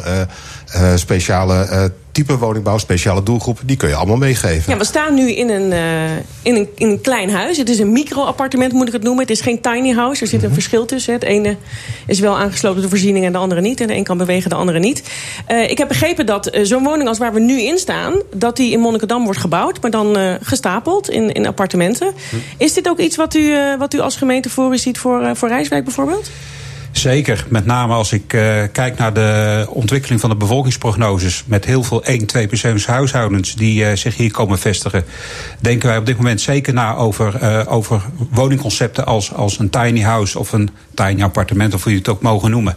speciale 0.94 1.92
type 2.14 2.38
woningbouw, 2.38 2.78
speciale 2.78 3.22
doelgroepen, 3.22 3.66
die 3.66 3.76
kun 3.76 3.88
je 3.88 3.94
allemaal 3.94 4.16
meegeven. 4.16 4.72
Ja, 4.72 4.78
we 4.78 4.84
staan 4.84 5.14
nu 5.14 5.32
in 5.32 5.48
een, 5.48 5.70
uh, 5.70 6.16
in, 6.42 6.56
een, 6.56 6.68
in 6.74 6.88
een 6.88 7.00
klein 7.00 7.30
huis. 7.30 7.56
Het 7.56 7.68
is 7.68 7.78
een 7.78 7.92
micro-appartement, 7.92 8.72
moet 8.72 8.86
ik 8.86 8.92
het 8.92 9.02
noemen. 9.02 9.22
Het 9.22 9.30
is 9.30 9.40
geen 9.40 9.60
tiny 9.60 9.92
house. 9.92 10.22
Er 10.22 10.26
zit 10.26 10.40
een 10.40 10.44
mhm. 10.44 10.54
verschil 10.54 10.86
tussen. 10.86 11.12
Het 11.12 11.22
ene 11.22 11.56
is 12.06 12.20
wel 12.20 12.36
aangesloten 12.38 12.80
door 12.80 12.90
voorziening 12.90 13.24
en 13.24 13.32
de 13.32 13.38
andere 13.38 13.60
niet. 13.60 13.80
En 13.80 13.86
de 13.86 13.94
een 13.94 14.04
kan 14.04 14.18
bewegen, 14.18 14.50
de 14.50 14.56
andere 14.56 14.78
niet. 14.78 15.02
Uh, 15.50 15.70
ik 15.70 15.78
heb 15.78 15.88
begrepen 15.88 16.26
dat 16.26 16.54
uh, 16.54 16.64
zo'n 16.64 16.84
woning 16.84 17.08
als 17.08 17.18
waar 17.18 17.32
we 17.32 17.40
nu 17.40 17.60
in 17.60 17.78
staan, 17.78 18.14
dat 18.34 18.56
die 18.56 18.72
in 18.72 18.80
Monnikendam 18.80 19.24
wordt 19.24 19.40
gebouwd, 19.40 19.80
maar 19.80 19.90
dan 19.90 20.16
gestapeld 20.42 21.10
in, 21.10 21.32
in 21.32 21.46
appartementen. 21.46 22.06
Mhm. 22.06 22.36
Is 22.56 22.72
dit 22.72 22.88
ook 22.88 22.98
iets 22.98 23.16
wat 23.16 23.34
u, 23.34 23.54
wat 23.78 23.94
u 23.94 23.98
als 23.98 24.16
gemeente 24.16 24.50
voor 24.50 24.72
u 24.72 24.78
ziet 24.78 24.98
voor, 24.98 25.36
voor 25.36 25.48
Rijswijk 25.48 25.84
bijvoorbeeld? 25.84 26.30
Zeker, 27.04 27.44
met 27.48 27.66
name 27.66 27.94
als 27.94 28.12
ik 28.12 28.32
uh, 28.32 28.62
kijk 28.72 28.98
naar 28.98 29.12
de 29.12 29.66
ontwikkeling 29.68 30.20
van 30.20 30.30
de 30.30 30.36
bevolkingsprognoses... 30.36 31.44
met 31.46 31.64
heel 31.64 31.82
veel 31.82 32.04
1, 32.04 32.26
2 32.26 32.48
huishoudens 32.86 33.54
die 33.54 33.84
uh, 33.84 33.96
zich 33.96 34.16
hier 34.16 34.30
komen 34.30 34.58
vestigen... 34.58 35.04
denken 35.60 35.88
wij 35.88 35.98
op 35.98 36.06
dit 36.06 36.16
moment 36.16 36.40
zeker 36.40 36.72
na 36.72 36.94
over, 36.94 37.42
uh, 37.42 37.60
over 37.66 38.02
woningconcepten 38.30 39.06
als, 39.06 39.32
als 39.32 39.58
een 39.58 39.70
tiny 39.70 40.00
house... 40.00 40.38
of 40.38 40.52
een 40.52 40.70
tiny 40.94 41.22
appartement, 41.22 41.74
of 41.74 41.82
hoe 41.82 41.92
je 41.92 41.98
het 41.98 42.08
ook 42.08 42.22
mogen 42.22 42.50
noemen. 42.50 42.76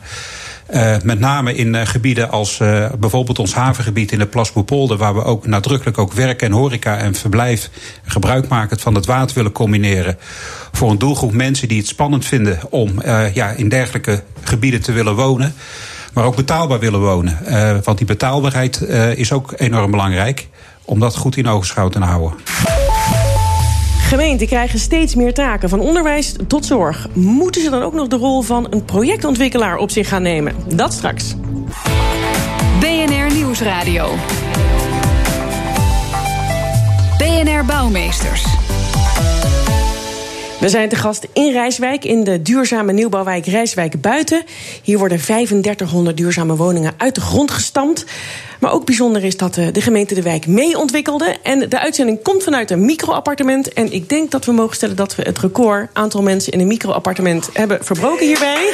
Uh, 0.74 0.95
met 1.03 1.19
name 1.19 1.55
in 1.55 1.74
uh, 1.74 1.81
gebieden 1.86 2.29
als 2.31 2.59
uh, 2.59 2.89
bijvoorbeeld 3.00 3.39
ons 3.39 3.53
havengebied 3.53 4.12
in 4.12 4.19
de 4.19 4.25
Plasboepolder, 4.25 4.97
waar 4.97 5.15
we 5.15 5.24
ook 5.24 5.47
nadrukkelijk 5.47 5.97
ook 5.97 6.13
werk 6.13 6.41
en 6.41 6.51
horeca 6.51 6.97
en 6.97 7.15
verblijf 7.15 7.69
gebruik 8.05 8.47
maken 8.47 8.79
van 8.79 8.95
het 8.95 9.05
water 9.05 9.36
willen 9.36 9.51
combineren. 9.51 10.17
Voor 10.71 10.91
een 10.91 10.97
doelgroep 10.97 11.33
mensen 11.33 11.67
die 11.67 11.77
het 11.77 11.88
spannend 11.88 12.25
vinden 12.25 12.59
om 12.69 13.01
ja, 13.33 13.50
in 13.50 13.69
dergelijke 13.69 14.24
gebieden 14.43 14.81
te 14.81 14.91
willen 14.91 15.15
wonen. 15.15 15.53
Maar 16.13 16.25
ook 16.25 16.36
betaalbaar 16.36 16.79
willen 16.79 17.01
wonen. 17.01 17.39
want 17.83 17.97
die 17.97 18.07
betaalbaarheid 18.07 18.81
is 19.15 19.31
ook 19.31 19.53
enorm 19.57 19.91
belangrijk. 19.91 20.47
Om 20.86 21.00
dat 21.00 21.15
goed 21.15 21.38
in 21.38 21.47
ogenschouw 21.47 21.89
te 21.89 22.00
houden. 22.00 22.38
Gemeenten 24.07 24.47
krijgen 24.47 24.79
steeds 24.79 25.15
meer 25.15 25.33
taken, 25.33 25.69
van 25.69 25.79
onderwijs 25.79 26.35
tot 26.47 26.65
zorg. 26.65 27.07
Moeten 27.13 27.61
ze 27.61 27.69
dan 27.69 27.81
ook 27.81 27.93
nog 27.93 28.07
de 28.07 28.15
rol 28.15 28.41
van 28.41 28.67
een 28.69 28.85
projectontwikkelaar 28.85 29.77
op 29.77 29.91
zich 29.91 30.07
gaan 30.07 30.21
nemen? 30.21 30.55
Dat 30.75 30.93
straks. 30.93 31.35
BNR 32.79 33.33
Nieuwsradio. 33.33 34.09
BNR 37.17 37.65
Bouwmeesters. 37.65 38.56
We 40.59 40.69
zijn 40.69 40.89
te 40.89 40.95
gast 40.95 41.27
in 41.33 41.51
Rijswijk, 41.51 42.05
in 42.05 42.23
de 42.23 42.41
duurzame 42.41 42.93
nieuwbouwwijk 42.93 43.45
Rijswijk 43.45 44.01
Buiten. 44.01 44.43
Hier 44.83 44.97
worden 44.97 45.17
3500 45.17 46.17
duurzame 46.17 46.55
woningen 46.55 46.93
uit 46.97 47.15
de 47.15 47.21
grond 47.21 47.51
gestampt. 47.51 48.05
Maar 48.59 48.71
ook 48.71 48.85
bijzonder 48.85 49.23
is 49.23 49.37
dat 49.37 49.57
eh, 49.57 49.67
de 49.71 49.81
gemeente 49.81 50.13
de 50.13 50.21
wijk 50.21 50.47
mee 50.47 50.77
ontwikkelde. 50.77 51.35
En 51.43 51.69
de 51.69 51.79
uitzending 51.79 52.21
komt 52.23 52.43
vanuit 52.43 52.71
een 52.71 52.85
microappartement. 52.85 53.73
En 53.73 53.93
ik 53.93 54.09
denk 54.09 54.31
dat 54.31 54.45
we 54.45 54.51
mogen 54.51 54.75
stellen 54.75 54.95
dat 54.95 55.15
we 55.15 55.23
het 55.23 55.39
record 55.39 55.89
aantal 55.93 56.21
mensen 56.21 56.53
in 56.53 56.59
een 56.59 56.67
microappartement 56.67 57.49
hebben 57.53 57.85
verbroken 57.85 58.25
hierbij. 58.25 58.73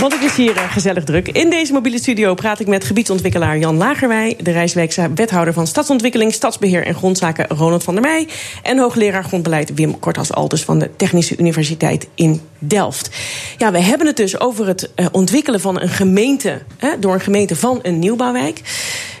Want 0.00 0.12
het 0.12 0.22
is 0.22 0.36
hier 0.36 0.56
eh, 0.56 0.72
gezellig 0.72 1.04
druk. 1.04 1.28
In 1.28 1.50
deze 1.50 1.72
mobiele 1.72 1.98
studio 1.98 2.34
praat 2.34 2.60
ik 2.60 2.66
met 2.66 2.84
gebiedsontwikkelaar 2.84 3.58
Jan 3.58 3.76
Lagerwij... 3.76 4.36
de 4.42 4.50
Rijswijkse 4.50 5.10
wethouder 5.14 5.54
van 5.54 5.66
Stadsontwikkeling, 5.66 6.32
Stadsbeheer 6.32 6.86
en 6.86 6.94
Grondzaken 6.94 7.46
Ronald 7.48 7.84
van 7.84 7.94
der 7.94 8.02
Meij... 8.02 8.28
en 8.62 8.78
hoogleraar 8.78 9.24
grondbeleid 9.24 9.74
Wim 9.74 9.98
Kortas 9.98 10.32
Altus 10.32 10.64
van 10.64 10.78
de 10.78 10.90
Technische 10.96 11.36
Universiteit 11.36 12.08
in 12.14 12.40
Delft. 12.58 13.10
Ja, 13.56 13.72
we 13.72 13.80
hebben 13.80 14.06
het 14.06 14.16
dus 14.16 14.40
over 14.40 14.66
het 14.66 14.90
uh, 14.96 15.06
ontwikkelen 15.12 15.60
van 15.60 15.80
een 15.80 15.88
gemeente... 15.88 16.62
Hè, 16.76 16.98
door 16.98 17.14
een 17.14 17.20
gemeente 17.20 17.56
van 17.56 17.78
een 17.82 17.98
nieuwbouwwijk. 17.98 18.60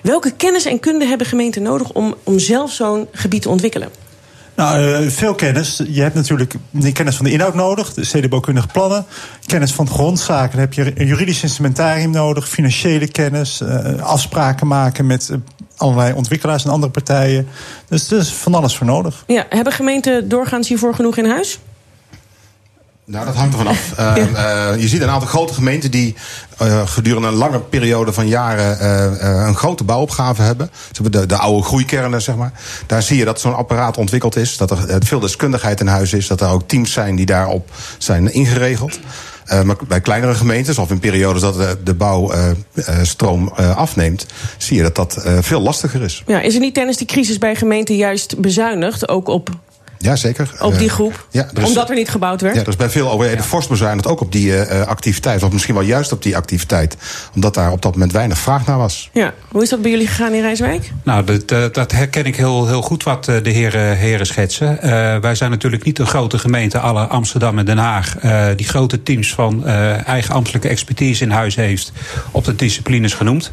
Welke 0.02 0.32
kennis 0.32 0.64
en 0.64 0.80
kunde 0.80 1.04
hebben 1.04 1.26
gemeenten 1.26 1.62
nodig 1.62 1.92
om, 1.92 2.14
om 2.24 2.38
zelf 2.38 2.72
zo'n 2.72 3.08
gebied 3.12 3.42
te 3.42 3.48
ontwikkelen? 3.48 4.07
Nou, 4.58 4.80
uh, 4.80 5.10
veel 5.10 5.34
kennis. 5.34 5.82
Je 5.88 6.02
hebt 6.02 6.14
natuurlijk 6.14 6.54
kennis 6.92 7.16
van 7.16 7.24
de 7.24 7.30
inhoud 7.30 7.54
nodig, 7.54 7.94
de 7.94 8.04
stedenbouwkundige 8.04 8.66
plannen. 8.66 9.06
Kennis 9.46 9.72
van 9.72 9.88
grondzaken. 9.88 10.58
Heb 10.58 10.72
je 10.72 10.92
een 10.94 11.06
juridisch 11.06 11.42
instrumentarium 11.42 12.10
nodig, 12.10 12.48
financiële 12.48 13.08
kennis, 13.08 13.60
uh, 13.60 14.02
afspraken 14.02 14.66
maken 14.66 15.06
met 15.06 15.28
uh, 15.30 15.36
allerlei 15.76 16.12
ontwikkelaars 16.12 16.64
en 16.64 16.70
andere 16.70 16.92
partijen. 16.92 17.48
Dus 17.88 18.10
er 18.10 18.18
is 18.18 18.32
van 18.32 18.54
alles 18.54 18.76
voor 18.76 18.86
nodig. 18.86 19.24
Ja, 19.26 19.46
hebben 19.48 19.72
gemeenten 19.72 20.28
doorgaans 20.28 20.68
hiervoor 20.68 20.94
genoeg 20.94 21.16
in 21.16 21.26
huis? 21.26 21.58
Nou, 23.10 23.24
dat 23.24 23.34
hangt 23.34 23.52
ervan 23.52 23.66
af. 23.66 23.92
uh, 23.98 24.16
uh, 24.16 24.80
je 24.80 24.88
ziet 24.88 25.02
een 25.02 25.08
aantal 25.08 25.28
grote 25.28 25.54
gemeenten 25.54 25.90
die 25.90 26.14
uh, 26.62 26.86
gedurende 26.86 27.28
een 27.28 27.34
lange 27.34 27.60
periode 27.60 28.12
van 28.12 28.28
jaren 28.28 28.86
een 29.46 29.54
grote 29.56 29.84
bouwopgave 29.84 30.42
hebben. 30.42 30.70
Ze 30.72 31.02
hebben 31.02 31.20
de, 31.20 31.26
de 31.26 31.36
oude 31.36 31.62
groeikernen, 31.62 32.22
zeg 32.22 32.36
maar. 32.36 32.52
Daar 32.86 33.02
zie 33.02 33.16
je 33.16 33.24
dat 33.24 33.40
zo'n 33.40 33.56
apparaat 33.56 33.96
ontwikkeld 33.96 34.36
is. 34.36 34.56
Dat 34.56 34.70
er 34.70 34.78
veel 34.98 35.20
deskundigheid 35.20 35.80
in 35.80 35.86
huis 35.86 36.12
is. 36.12 36.26
Dat 36.26 36.40
er 36.40 36.48
ook 36.48 36.68
teams 36.68 36.92
zijn 36.92 37.16
die 37.16 37.26
daarop 37.26 37.70
zijn 37.98 38.32
ingeregeld. 38.32 39.00
maar 39.64 39.76
bij 39.88 40.00
kleinere 40.00 40.34
gemeentes, 40.34 40.78
of 40.78 40.90
in 40.90 40.98
periodes 40.98 41.40
dat 41.40 41.54
de, 41.54 41.76
de 41.84 41.94
bouwstroom 41.94 43.48
afneemt, 43.56 44.26
zie 44.56 44.76
je 44.76 44.82
dat 44.82 44.94
dat 44.94 45.22
veel 45.40 45.60
lastiger 45.60 46.02
is. 46.02 46.22
Ja, 46.26 46.40
is 46.40 46.54
er 46.54 46.60
niet 46.60 46.74
tijdens 46.74 46.96
die 46.96 47.06
crisis 47.06 47.38
bij 47.38 47.54
gemeenten 47.54 47.96
juist 47.96 48.40
bezuinigd, 48.40 49.08
ook 49.08 49.28
op 49.28 49.50
ja, 49.98 50.16
zeker. 50.16 50.50
Op 50.60 50.78
die 50.78 50.88
groep? 50.88 51.26
Ja, 51.30 51.48
Omdat 51.64 51.88
er 51.88 51.94
niet 51.94 52.08
gebouwd 52.08 52.40
werd? 52.40 52.54
Ja, 52.54 52.60
er 52.60 52.68
is 52.68 52.76
bij 52.76 52.90
veel 52.90 53.10
overheden 53.10 53.42
ja. 53.42 53.48
fors 53.48 53.66
bezuinigd 53.66 54.06
ook 54.06 54.20
op 54.20 54.32
die 54.32 54.46
uh, 54.46 54.80
activiteit. 54.80 55.42
Of 55.42 55.52
misschien 55.52 55.74
wel 55.74 55.82
juist 55.82 56.12
op 56.12 56.22
die 56.22 56.36
activiteit. 56.36 56.96
Omdat 57.34 57.54
daar 57.54 57.72
op 57.72 57.82
dat 57.82 57.92
moment 57.92 58.12
weinig 58.12 58.38
vraag 58.38 58.66
naar 58.66 58.78
was. 58.78 59.10
Ja. 59.12 59.34
Hoe 59.48 59.62
is 59.62 59.68
dat 59.68 59.82
bij 59.82 59.90
jullie 59.90 60.06
gegaan 60.06 60.32
in 60.32 60.40
Rijswijk? 60.40 60.90
Nou, 61.02 61.24
dat, 61.24 61.74
dat 61.74 61.92
herken 61.92 62.24
ik 62.24 62.36
heel, 62.36 62.66
heel 62.66 62.82
goed 62.82 63.02
wat 63.02 63.24
de 63.24 63.50
heren, 63.50 63.96
heren 63.96 64.26
schetsen. 64.26 64.78
Uh, 64.82 65.16
wij 65.16 65.34
zijn 65.34 65.50
natuurlijk 65.50 65.84
niet 65.84 65.98
een 65.98 66.06
grote 66.06 66.38
gemeente, 66.38 66.78
alle 66.78 67.06
Amsterdam 67.06 67.58
en 67.58 67.64
Den 67.64 67.78
Haag. 67.78 68.22
Uh, 68.24 68.46
die 68.56 68.68
grote 68.68 69.02
teams 69.02 69.34
van 69.34 69.66
eigen 69.66 70.34
ambtelijke 70.34 70.68
expertise 70.68 71.24
in 71.24 71.30
huis 71.30 71.56
heeft. 71.56 71.92
Op 72.30 72.44
de 72.44 72.54
disciplines 72.54 73.14
genoemd. 73.14 73.52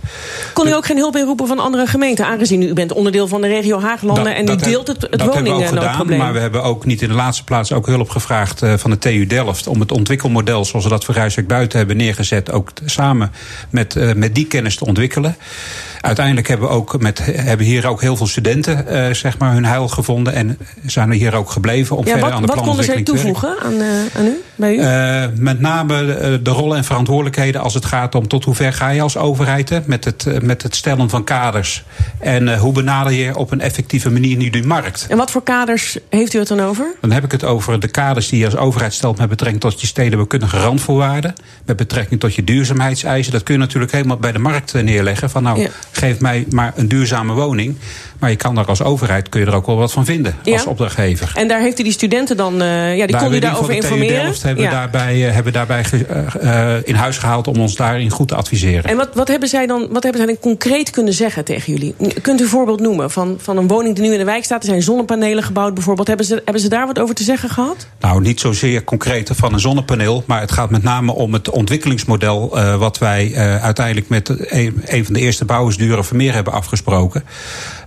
Kon 0.54 0.68
u 0.68 0.74
ook 0.74 0.86
geen 0.86 0.98
hulp 0.98 1.16
inroepen 1.16 1.48
van 1.48 1.60
andere 1.60 1.88
gemeenten? 1.88 2.25
Aangezien 2.25 2.62
u 2.62 2.74
bent 2.74 2.94
onderdeel 2.94 3.28
van 3.28 3.42
de 3.42 3.48
regio 3.48 3.82
Haaglanden. 3.82 4.24
Dat, 4.24 4.34
en 4.34 4.50
u 4.50 4.56
deelt 4.56 4.88
het, 4.88 5.08
het 5.10 5.25
woningnoodprobleem 5.25 6.35
we 6.36 6.42
hebben 6.42 6.63
ook 6.63 6.86
niet 6.86 7.01
in 7.01 7.08
de 7.08 7.13
laatste 7.13 7.44
plaats 7.44 7.72
ook 7.72 7.86
hulp 7.86 8.10
gevraagd 8.10 8.63
uh, 8.63 8.74
van 8.74 8.92
de 8.92 8.98
TU 8.98 9.25
Delft. 9.27 9.68
Om 9.68 9.80
het 9.80 9.92
ontwikkelmodel 9.92 10.65
zoals 10.65 10.86
we 10.86 10.92
dat 10.92 11.06
voor 11.06 11.13
Rijswijk 11.13 11.48
buiten 11.48 11.77
hebben 11.77 11.98
neergezet. 11.98 12.51
Ook 12.51 12.72
samen 12.86 13.32
met, 13.70 13.96
uh, 13.96 14.13
met 14.13 14.36
die 14.36 14.48
kennis 14.48 14.75
te 14.75 14.86
ontwikkelen. 14.86 15.36
Uiteindelijk 16.06 16.48
hebben 16.48 16.68
we 16.68 16.74
ook 16.74 17.00
met, 17.00 17.22
hebben 17.26 17.66
hier 17.66 17.88
ook 17.88 18.02
heel 18.02 18.16
veel 18.16 18.28
studenten 18.28 18.86
uh, 18.90 19.14
zeg 19.14 19.38
maar 19.38 19.54
hun 19.54 19.66
heil 19.66 19.88
gevonden. 19.88 20.34
En 20.34 20.58
zijn 20.86 21.10
er 21.10 21.16
hier 21.16 21.36
ook 21.36 21.50
gebleven 21.50 21.98
om 21.98 22.06
ja, 22.06 22.12
verder 22.12 22.30
wat, 22.30 22.38
aan 22.38 22.46
de 22.46 22.52
planontwikkeling 22.52 23.06
te. 23.06 23.12
Wat 23.12 23.22
konden 23.22 23.34
zij 23.34 23.44
toevoegen 23.44 23.84
aan, 23.84 24.22
aan 24.22 24.26
u, 24.26 24.42
bij 24.56 24.76
u? 24.76 25.42
met 25.42 25.60
name 25.60 26.06
de 26.42 26.50
rollen 26.50 26.78
en 26.78 26.84
verantwoordelijkheden 26.84 27.62
als 27.62 27.74
het 27.74 27.86
gaat 27.86 28.16
om 28.16 28.28
tot 28.28 28.44
hoe 28.44 28.56
ver 28.56 28.74
ga 28.74 28.90
je 28.90 29.02
als 29.02 29.18
overheid 29.18 29.88
met 29.88 30.06
het, 30.06 30.44
met 30.44 30.62
het 30.62 30.76
stellen 30.76 31.10
van 31.10 31.24
kaders. 31.24 31.84
En 32.20 32.58
hoe 32.58 32.74
benader 32.74 33.14
je 33.14 33.38
op 33.38 33.52
een 33.52 33.62
effectieve 33.62 34.12
manier 34.12 34.38
nu 34.38 34.50
die 34.50 34.66
markt. 34.66 35.06
En 35.10 35.18
wat 35.18 35.32
voor 35.32 35.44
kaders 35.44 35.98
heeft 36.10 36.34
u 36.34 36.40
het 36.40 36.48
dan 36.48 36.60
over? 36.60 36.96
Dan 37.02 37.12
heb 37.12 37.24
ik 37.24 37.32
het 37.32 37.44
over 37.44 37.80
de 37.80 37.88
kaders 37.88 38.30
die 38.30 38.40
je 38.40 38.46
als 38.46 38.56
overheid 38.56 38.94
stelt 38.94 39.18
met 39.18 39.30
betrekking 39.30 39.62
tot 39.62 39.82
je 39.82 39.88
stedenbouwkundige 39.88 40.58
randvoorwaarden. 40.58 41.34
Met 41.66 41.76
betrekking 41.76 42.20
tot 42.20 42.36
je 42.36 42.44
duurzaamheidseisen. 42.44 43.32
Dat 43.32 43.44
kun 43.44 43.54
je 43.54 43.60
natuurlijk 43.60 43.92
helemaal 43.92 44.18
bij 44.18 44.32
de 44.32 44.40
markt 44.40 44.74
neerleggen. 44.74 45.30
Van 45.30 45.44
nou, 45.44 45.60
ja. 45.60 45.70
Geef 45.98 46.20
mij 46.20 46.46
maar 46.50 46.74
een 46.75 46.88
duurzame 46.88 47.34
woning. 47.34 47.75
Maar 48.25 48.34
je 48.34 48.39
kan 48.39 48.55
daar 48.55 48.65
als 48.65 48.84
overheid 48.84 49.29
kun 49.29 49.39
je 49.39 49.46
er 49.46 49.55
ook 49.55 49.65
wel 49.65 49.75
wat 49.75 49.91
van 49.91 50.05
vinden 50.05 50.36
ja. 50.44 50.53
als 50.53 50.65
opdrachtgever. 50.65 51.32
En 51.36 51.48
daar 51.48 51.60
heeft 51.60 51.79
u 51.79 51.84
die 51.84 51.91
studenten 51.91 52.38
dan, 52.38 52.62
uh, 52.62 52.98
ja, 52.98 53.05
die 53.08 53.17
kon 53.17 53.34
u 53.34 53.39
daarover 53.39 53.74
informeren? 53.74 54.24
Delft 54.24 54.44
hebben 54.44 54.63
ja. 54.63 54.70
daarbij, 54.70 55.27
uh, 55.27 55.34
hebben 55.34 55.53
daarbij 55.53 55.86
uh, 56.44 56.75
in 56.84 56.96
huis 56.96 57.17
gehaald 57.17 57.48
om 57.48 57.60
ons 57.60 57.75
daarin 57.75 58.10
goed 58.10 58.27
te 58.27 58.36
adviseren. 58.36 58.84
En 58.84 58.98
wat, 58.98 59.10
wat, 59.13 59.27
hebben 59.27 59.50
zij 59.50 59.67
dan, 59.67 59.88
wat 59.91 60.03
hebben 60.03 60.22
zij 60.22 60.32
dan 60.34 60.39
concreet 60.39 60.89
kunnen 60.89 61.13
zeggen 61.13 61.46
tegen 61.46 61.74
jullie? 61.74 61.96
Kunt 62.22 62.39
u 62.39 62.44
een 62.44 62.50
voorbeeld 62.50 62.79
noemen 62.79 63.12
van, 63.12 63.38
van 63.39 63.58
een 63.58 63.67
woning 63.67 63.96
die 63.96 64.03
nu 64.03 64.12
in 64.12 64.17
de 64.17 64.25
wijk 64.25 64.44
staat? 64.44 64.62
Er 64.62 64.70
zijn 64.70 64.82
zonnepanelen 64.82 65.44
gebouwd 65.44 65.74
bijvoorbeeld. 65.74 66.08
Hebben 66.08 66.25
ze, 66.25 66.41
hebben 66.44 66.62
ze 66.62 66.70
daar 66.70 66.86
wat 66.86 67.00
over 67.00 67.15
te 67.15 67.24
zeggen 67.24 67.50
gehad? 67.50 67.88
Nou, 68.00 68.22
niet 68.22 68.39
zozeer 68.39 68.84
concreet 68.84 69.29
van 69.34 69.53
een 69.53 69.60
zonnepaneel. 69.60 70.24
Maar 70.27 70.41
het 70.41 70.51
gaat 70.51 70.70
met 70.70 70.84
name 70.84 71.13
om 71.13 71.34
het 71.34 71.50
ontwikkelingsmodel 71.50 72.50
wat 72.77 72.98
wij 72.98 73.36
uiteindelijk 73.62 74.10
met 74.10 74.29
een, 74.29 74.82
een 74.86 75.05
van 75.05 75.13
de 75.13 75.20
eerste 75.20 75.46
bouwers 75.46 75.77
Duren 75.77 76.05
Vermeer 76.05 76.34
hebben 76.34 76.53
afgesproken. 76.53 77.24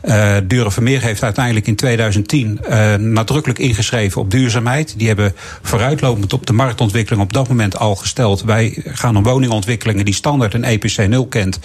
Uh, 0.04 0.27
Dure 0.44 0.70
Vermeer 0.70 1.02
heeft 1.02 1.22
uiteindelijk 1.22 1.66
in 1.66 1.76
2010 1.76 2.60
uh, 2.70 2.94
nadrukkelijk 2.94 3.58
ingeschreven 3.58 4.20
op 4.20 4.30
duurzaamheid. 4.30 4.94
Die 4.96 5.06
hebben 5.06 5.34
vooruitlopend 5.62 6.32
op 6.32 6.46
de 6.46 6.52
marktontwikkeling 6.52 7.22
op 7.22 7.32
dat 7.32 7.48
moment 7.48 7.78
al 7.78 7.96
gesteld. 7.96 8.42
Wij 8.42 8.82
gaan 8.84 9.16
om 9.16 9.22
woningontwikkelingen 9.22 10.04
die 10.04 10.14
standaard 10.14 10.54
een 10.54 10.64
EPC 10.64 11.08
0 11.08 11.26
kent. 11.26 11.58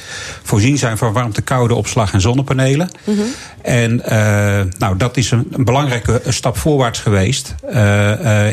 Voorzien 0.43 0.77
zijn 0.77 0.97
van 0.97 1.13
warmte, 1.13 1.41
koude 1.41 1.75
opslag 1.75 2.13
en 2.13 2.21
zonnepanelen. 2.21 2.89
Mm 3.03 3.15
-hmm. 3.15 3.33
En 3.61 3.91
uh, 3.91 4.61
nou, 4.77 4.97
dat 4.97 5.17
is 5.17 5.31
een, 5.31 5.47
een, 5.51 5.63
belangrijke 5.65 6.21
stap 6.27 6.57
voorwaarts 6.57 6.99
geweest. 6.99 7.55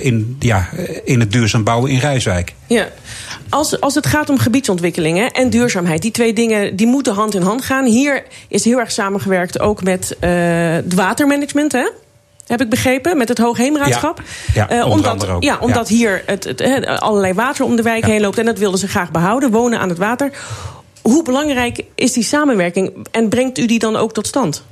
in, 0.00 0.36
ja, 0.38 0.68
in 1.04 1.20
het 1.20 1.32
duurzaam 1.32 1.64
bouwen 1.64 1.90
in 1.90 1.98
Rijswijk. 1.98 2.54
Ja. 2.74 2.88
Als, 3.48 3.80
als 3.80 3.94
het 3.94 4.06
gaat 4.06 4.28
om 4.28 4.38
gebiedsontwikkelingen 4.38 5.30
en 5.30 5.50
duurzaamheid, 5.50 6.02
die 6.02 6.10
twee 6.10 6.32
dingen 6.32 6.76
die 6.76 6.86
moeten 6.86 7.14
hand 7.14 7.34
in 7.34 7.42
hand 7.42 7.64
gaan. 7.64 7.84
Hier 7.84 8.22
is 8.48 8.64
heel 8.64 8.78
erg 8.78 8.90
samengewerkt 8.90 9.60
ook 9.60 9.82
met 9.82 10.16
uh, 10.20 10.30
het 10.72 10.94
watermanagement. 10.94 11.72
Hè? 11.72 11.88
heb 12.46 12.60
ik 12.60 12.68
begrepen, 12.68 13.16
met 13.16 13.28
het 13.28 13.38
Hoogheemraadschap. 13.38 14.22
Ja, 14.54 14.66
ja 14.70 14.78
uh, 14.78 14.90
omdat, 14.90 15.26
ja, 15.40 15.58
omdat 15.60 15.88
hier 15.88 16.22
het, 16.26 16.44
het, 16.44 16.86
allerlei 16.86 17.32
water 17.32 17.64
om 17.64 17.76
de 17.76 17.82
wijk 17.82 18.04
heen 18.04 18.20
loopt 18.20 18.38
en 18.38 18.44
dat 18.44 18.58
wilden 18.58 18.78
ze 18.78 18.88
graag 18.88 19.10
behouden, 19.10 19.50
wonen 19.50 19.78
aan 19.78 19.88
het 19.88 19.98
water. 19.98 20.30
Hoe 21.02 21.22
belangrijk 21.22 21.84
is 21.94 22.12
die 22.12 22.22
samenwerking 22.22 23.06
en 23.10 23.28
brengt 23.28 23.58
u 23.58 23.66
die 23.66 23.78
dan 23.78 23.96
ook 23.96 24.12
tot 24.12 24.26
stand? 24.26 24.64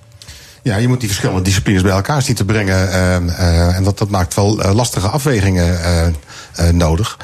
Ja, 0.62 0.76
je 0.76 0.88
moet 0.88 1.00
die 1.00 1.08
verschillende 1.08 1.42
disciplines 1.42 1.82
bij 1.82 1.92
elkaar 1.92 2.22
zien 2.22 2.34
te 2.34 2.44
brengen. 2.44 2.88
Uh, 2.88 3.76
en 3.76 3.84
dat, 3.84 3.98
dat 3.98 4.10
maakt 4.10 4.34
wel 4.34 4.64
uh, 4.64 4.74
lastige 4.74 5.08
afwegingen 5.08 5.78
uh, 6.60 6.68
nodig. 6.68 7.18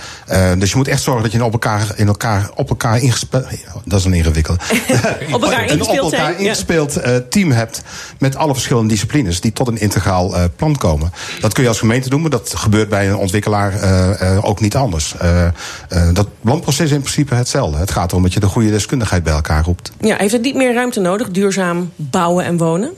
dus 0.59 0.71
je 0.71 0.76
moet 0.76 0.88
echt 0.88 1.03
zorgen 1.03 1.23
dat 1.23 1.33
je 1.33 1.45
op 1.45 1.53
elkaar, 1.53 1.93
in 1.97 2.07
elkaar, 2.07 2.50
op 2.55 2.69
elkaar 2.69 2.99
ingespeeld. 2.99 3.47
Dat 3.85 3.99
is 3.99 4.05
een 4.05 4.12
ingewikkeld. 4.12 4.61
op 5.33 5.43
elkaar 5.43 5.64
ingespeeld, 5.64 6.07
op 6.07 6.12
elkaar 6.12 6.41
ingespeeld 6.41 7.00
team 7.31 7.50
hebt 7.50 7.83
met 8.19 8.37
alle 8.37 8.53
verschillende 8.53 8.88
disciplines 8.88 9.41
die 9.41 9.53
tot 9.53 9.69
een 9.69 9.81
integraal 9.81 10.35
plan 10.57 10.76
komen. 10.76 11.12
Dat 11.41 11.53
kun 11.53 11.62
je 11.62 11.69
als 11.69 11.79
gemeente 11.79 12.09
doen, 12.09 12.21
maar 12.21 12.31
dat 12.31 12.53
gebeurt 12.57 12.88
bij 12.88 13.09
een 13.09 13.17
ontwikkelaar 13.17 13.73
ook 14.43 14.61
niet 14.61 14.76
anders. 14.76 15.14
dat 16.12 16.29
planproces 16.41 16.85
is 16.85 16.91
in 16.91 17.00
principe 17.00 17.35
hetzelfde. 17.35 17.79
Het 17.79 17.91
gaat 17.91 18.11
erom 18.11 18.23
dat 18.23 18.33
je 18.33 18.41
de 18.41 18.47
goede 18.47 18.71
deskundigheid 18.71 19.23
bij 19.23 19.33
elkaar 19.33 19.64
roept. 19.64 19.93
Ja, 20.00 20.17
heeft 20.17 20.33
het 20.33 20.43
niet 20.43 20.55
meer 20.55 20.75
ruimte 20.75 21.00
nodig, 21.00 21.31
duurzaam 21.31 21.93
bouwen 21.97 22.45
en 22.45 22.57
wonen? 22.57 22.93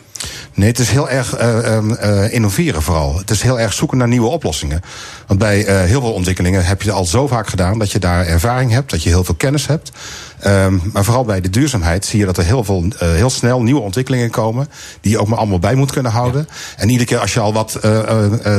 Nee, 0.54 0.68
het 0.68 0.78
is 0.78 0.90
heel 0.90 1.08
erg 1.08 1.40
uh, 1.40 1.78
uh, 2.02 2.32
innoveren 2.32 2.82
vooral. 2.82 3.18
Het 3.18 3.30
is 3.30 3.42
heel 3.42 3.60
erg 3.60 3.72
zoeken 3.72 3.98
naar 3.98 4.08
nieuwe 4.08 4.28
oplossingen. 4.28 4.80
Want 5.26 5.38
bij 5.38 5.68
uh, 5.68 5.80
heel 5.80 6.00
veel 6.00 6.12
ontwikkelingen 6.12 6.64
heb 6.64 6.82
je 6.82 6.92
al 6.92 7.04
zo 7.04 7.26
vaak 7.26 7.48
gedaan 7.48 7.78
dat 7.78 7.92
je 7.92 7.98
daar 7.98 8.26
ervaring 8.26 8.70
hebt, 8.70 8.90
dat 8.90 9.02
je 9.02 9.08
heel 9.08 9.24
veel 9.24 9.34
kennis 9.34 9.66
hebt. 9.66 9.90
Um, 10.46 10.82
maar 10.92 11.04
vooral 11.04 11.24
bij 11.24 11.40
de 11.40 11.50
duurzaamheid 11.50 12.04
zie 12.04 12.18
je 12.18 12.24
dat 12.24 12.36
er 12.36 12.44
heel, 12.44 12.64
veel, 12.64 12.84
heel 12.98 13.30
snel 13.30 13.62
nieuwe 13.62 13.80
ontwikkelingen 13.80 14.30
komen. 14.30 14.68
die 15.00 15.10
je 15.10 15.18
ook 15.18 15.26
maar 15.26 15.38
allemaal 15.38 15.58
bij 15.58 15.74
moet 15.74 15.92
kunnen 15.92 16.12
houden. 16.12 16.46
Ja. 16.48 16.54
En 16.76 16.88
iedere 16.88 17.08
keer 17.08 17.18
als 17.18 17.34
je 17.34 17.40
al 17.40 17.52
wat 17.52 17.78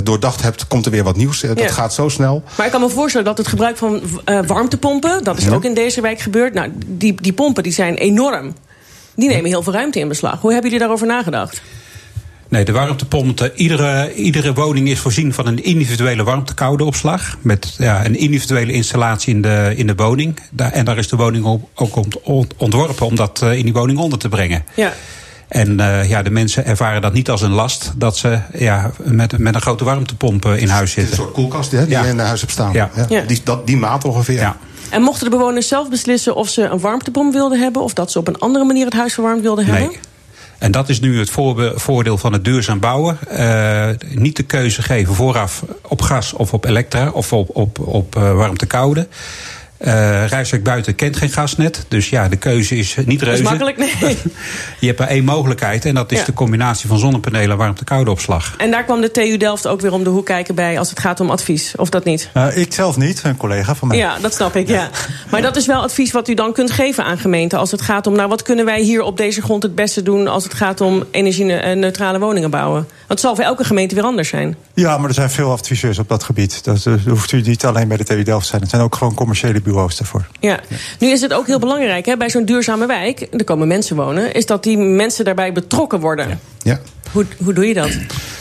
doordacht 0.04 0.42
hebt, 0.42 0.68
komt 0.68 0.86
er 0.86 0.92
weer 0.92 1.04
wat 1.04 1.16
nieuws. 1.16 1.40
Dat 1.42 1.72
gaat 1.72 1.94
zo 1.94 2.10
snel. 2.10 2.44
Maar 2.58 2.66
ik 2.66 2.72
kan 2.72 2.82
me 2.82 2.90
voorstellen 2.90 3.26
dat 3.28 3.38
het 3.38 3.48
gebruik 3.48 3.78
van 3.78 4.02
warmtepompen. 4.48 5.24
dat 5.24 5.38
is 5.38 5.44
ja. 5.44 5.54
ook 5.54 5.64
in 5.64 5.74
deze 5.74 6.02
wijk 6.02 6.20
gebeurd. 6.20 6.54
Nou, 6.54 6.72
die, 6.86 7.22
die 7.22 7.34
pompen 7.34 7.64
die 7.64 7.74
zijn 7.74 7.96
enorm. 7.96 8.54
Die 9.18 9.30
nemen 9.30 9.50
heel 9.50 9.64
veel 9.64 9.74
ruimte 9.74 10.00
in 10.00 10.08
beslag. 10.08 10.42
Hoe 10.42 10.52
hebben 10.52 10.72
jullie 10.72 10.86
daarover 10.86 11.08
nagedacht? 11.08 11.62
Nee, 12.50 12.66
de 12.66 12.72
warmtepomp, 12.72 13.52
iedere, 13.56 14.14
iedere 14.14 14.54
woning 14.54 14.88
is 14.90 15.00
voorzien 15.00 15.34
van 15.34 15.48
een 15.48 15.64
individuele 15.64 16.24
warmtekoudeopslag. 16.24 17.38
Met 17.42 17.76
ja, 17.78 18.06
een 18.06 18.16
individuele 18.16 18.72
installatie 18.72 19.34
in 19.34 19.42
de, 19.42 19.74
in 19.76 19.88
de 19.88 19.96
woning. 19.96 20.40
En 20.56 20.86
daar 20.86 20.98
is 20.98 21.08
de 21.08 21.16
woning 21.16 21.46
ook 21.76 21.96
ontworpen 22.58 23.06
om 23.06 23.16
dat 23.16 23.42
in 23.42 23.64
die 23.64 23.74
woning 23.74 24.00
onder 24.00 24.20
te 24.20 24.30
brengen. 24.30 24.64
Ja. 24.76 24.94
En 25.48 25.80
uh, 25.80 26.10
ja, 26.10 26.22
de 26.22 26.30
mensen 26.30 26.66
ervaren 26.66 27.02
dat 27.02 27.14
niet 27.14 27.30
als 27.30 27.42
een 27.42 27.52
last 27.52 27.92
dat 27.96 28.18
ze 28.18 28.40
ja, 28.54 28.92
met, 29.04 29.38
met 29.38 29.56
een 29.56 29.62
grote 29.62 29.84
warmtepomp 29.84 30.46
in 30.46 30.70
huis 30.70 30.92
zitten. 30.92 31.12
Een 31.12 31.20
soort 31.20 31.34
koelkast 31.34 31.72
hè, 31.72 31.82
die 31.86 31.90
ja. 31.90 32.04
je 32.04 32.10
in 32.10 32.20
huis 32.20 32.40
hebt 32.40 32.54
staan. 32.54 32.74
Ja. 32.74 32.90
ja. 33.10 33.22
Die, 33.22 33.42
dat, 33.44 33.68
die 33.68 33.78
maat 33.78 34.06
ongeveer. 34.06 34.40
Ja. 34.40 34.58
En 34.90 35.02
mochten 35.02 35.24
de 35.24 35.38
bewoners 35.38 35.68
zelf 35.68 35.90
beslissen 35.90 36.36
of 36.36 36.50
ze 36.50 36.64
een 36.64 36.80
warmtepomp 36.80 37.34
wilden 37.34 37.60
hebben... 37.60 37.82
of 37.82 37.94
dat 37.94 38.12
ze 38.12 38.20
op 38.20 38.28
een 38.28 38.40
andere 38.40 38.66
manier 38.66 38.86
het 38.86 38.94
huis 38.94 39.14
verwarmd 39.14 39.42
wilden 39.42 39.66
hebben? 39.66 39.88
Nee. 39.88 40.00
En 40.58 40.72
dat 40.72 40.90
is 40.90 41.00
nu 41.00 41.20
het 41.20 41.30
voordeel 41.76 42.18
van 42.18 42.34
het 42.34 42.46
duurzaam 42.46 42.80
bouwen. 42.80 43.18
Uh, 43.32 43.90
niet 44.16 44.36
de 44.36 44.44
keuze 44.44 44.82
geven 44.82 45.16
vooraf 45.16 45.64
op 45.82 46.02
gas 46.02 46.34
of 46.34 46.54
op 46.54 46.66
elektra 46.66 47.10
of 47.10 47.34
op, 47.34 47.50
op, 47.56 47.80
op 47.80 48.16
uh, 48.16 48.36
warmte-koude. 48.36 49.08
Uh, 49.80 50.28
Rijswijk 50.28 50.64
buiten 50.64 50.96
kent 50.96 51.18
geen 51.18 51.30
gasnet. 51.30 51.86
Dus 51.88 52.10
ja, 52.10 52.28
de 52.28 52.36
keuze 52.36 52.76
is 52.76 52.96
niet 53.06 53.22
reuze. 53.22 53.44
Dat 53.44 53.54
is 53.54 53.60
makkelijk, 53.60 53.78
nee. 53.78 54.18
Je 54.80 54.88
hebt 54.88 55.00
maar 55.00 55.08
één 55.08 55.24
mogelijkheid. 55.24 55.86
En 55.86 55.96
dat 55.96 56.12
is 56.12 56.20
ja. 56.20 56.26
de 56.26 56.34
combinatie 56.34 56.88
van 56.88 56.98
zonnepanelen 56.98 57.52
en 57.52 57.58
warmte-koude 57.58 58.12
opslag. 58.12 58.54
En 58.58 58.72
daar 58.72 58.84
kwam 58.84 59.02
de 59.02 59.12
TU 59.12 59.38
Delft 59.38 59.68
ook 59.68 59.82
weer 59.82 59.92
om 59.92 60.04
de 60.04 60.10
hoek 60.10 60.26
kijken 60.26 60.56
bij... 60.56 60.80
als 60.80 60.90
het 60.90 61.00
gaat 61.00 61.20
om 61.20 61.30
advies, 61.30 61.74
of 61.76 61.90
dat 61.90 62.04
niet? 62.04 62.30
Uh, 62.34 62.58
ik 62.58 62.74
zelf 62.74 62.98
niet, 62.98 63.22
een 63.24 63.38
collega 63.38 63.76
van 63.76 63.88
mij. 63.88 63.98
Ja, 63.98 64.20
dat 64.20 64.34
snap 64.34 64.56
ik, 64.56 64.68
ja. 64.68 64.76
ja. 64.76 64.90
Maar 65.32 65.42
dat 65.42 65.56
is 65.56 65.66
wel 65.66 65.82
advies 65.82 66.12
wat 66.12 66.28
u 66.28 66.34
dan 66.34 66.54
kunt 66.54 66.72
geven 66.72 67.04
aan 67.04 67.18
gemeenten... 67.18 67.60
als 67.60 67.72
het 67.72 67.82
gaat 67.82 68.08
om, 68.08 68.16
nou, 68.16 68.30
wat 68.30 68.42
kunnen 68.42 68.66
wij 68.66 68.82
hier 68.82 69.02
op 69.02 69.18
deze 69.18 69.42
grond 69.42 69.64
het 69.64 69.76
beste 69.76 70.04
doen... 70.04 70.28
als 70.28 70.44
het 70.44 70.54
gaat 70.54 70.82
om 70.82 71.04
energie-neutrale 71.12 72.20
woningen 72.20 72.50
bouwen? 72.50 72.82
Want 72.82 73.08
het 73.08 73.20
zal 73.20 73.36
voor 73.36 73.44
elke 73.44 73.64
gemeente 73.64 73.96
weer 73.96 74.04
anders 74.04 74.30
zijn. 74.30 74.56
Ja, 74.80 74.98
maar 74.98 75.08
er 75.08 75.14
zijn 75.14 75.30
veel 75.30 75.52
adviseurs 75.52 76.00
op 76.00 76.10
dat 76.10 76.24
gebied. 76.24 76.64
Dat 76.64 76.86
uh, 76.86 76.94
hoeft 77.08 77.32
u 77.32 77.42
niet 77.42 77.66
alleen 77.66 77.88
bij 77.88 77.98
de 77.98 78.04
TU 78.04 78.24
Delft 78.24 78.44
te 78.44 78.50
zijn. 78.50 78.62
Het 78.62 78.70
zijn 78.70 78.82
ook 78.82 78.96
gewoon 78.96 79.14
commerciële 79.14 79.62
bureaus 79.62 79.98
daarvoor. 79.98 80.28
Ja. 80.40 80.60
Nu 81.00 81.08
is 81.08 81.22
het 81.22 81.34
ook 81.34 81.48
heel 81.48 81.60
belangrijk 81.60 82.06
hè, 82.06 82.18
bij 82.18 82.30
zo'n 82.30 82.46
duurzame 82.46 82.86
wijk, 82.86 83.28
er 83.32 83.44
komen 83.44 83.68
mensen 83.68 83.96
wonen, 83.96 84.34
is 84.34 84.46
dat 84.46 84.64
die 84.64 84.78
mensen 84.78 85.26
daarbij 85.26 85.52
betrokken 85.54 86.00
worden. 86.00 86.40
Ja. 86.62 86.80
Hoe, 87.12 87.26
hoe 87.44 87.54
doe 87.54 87.68
je 87.68 87.74
dat? 87.74 87.90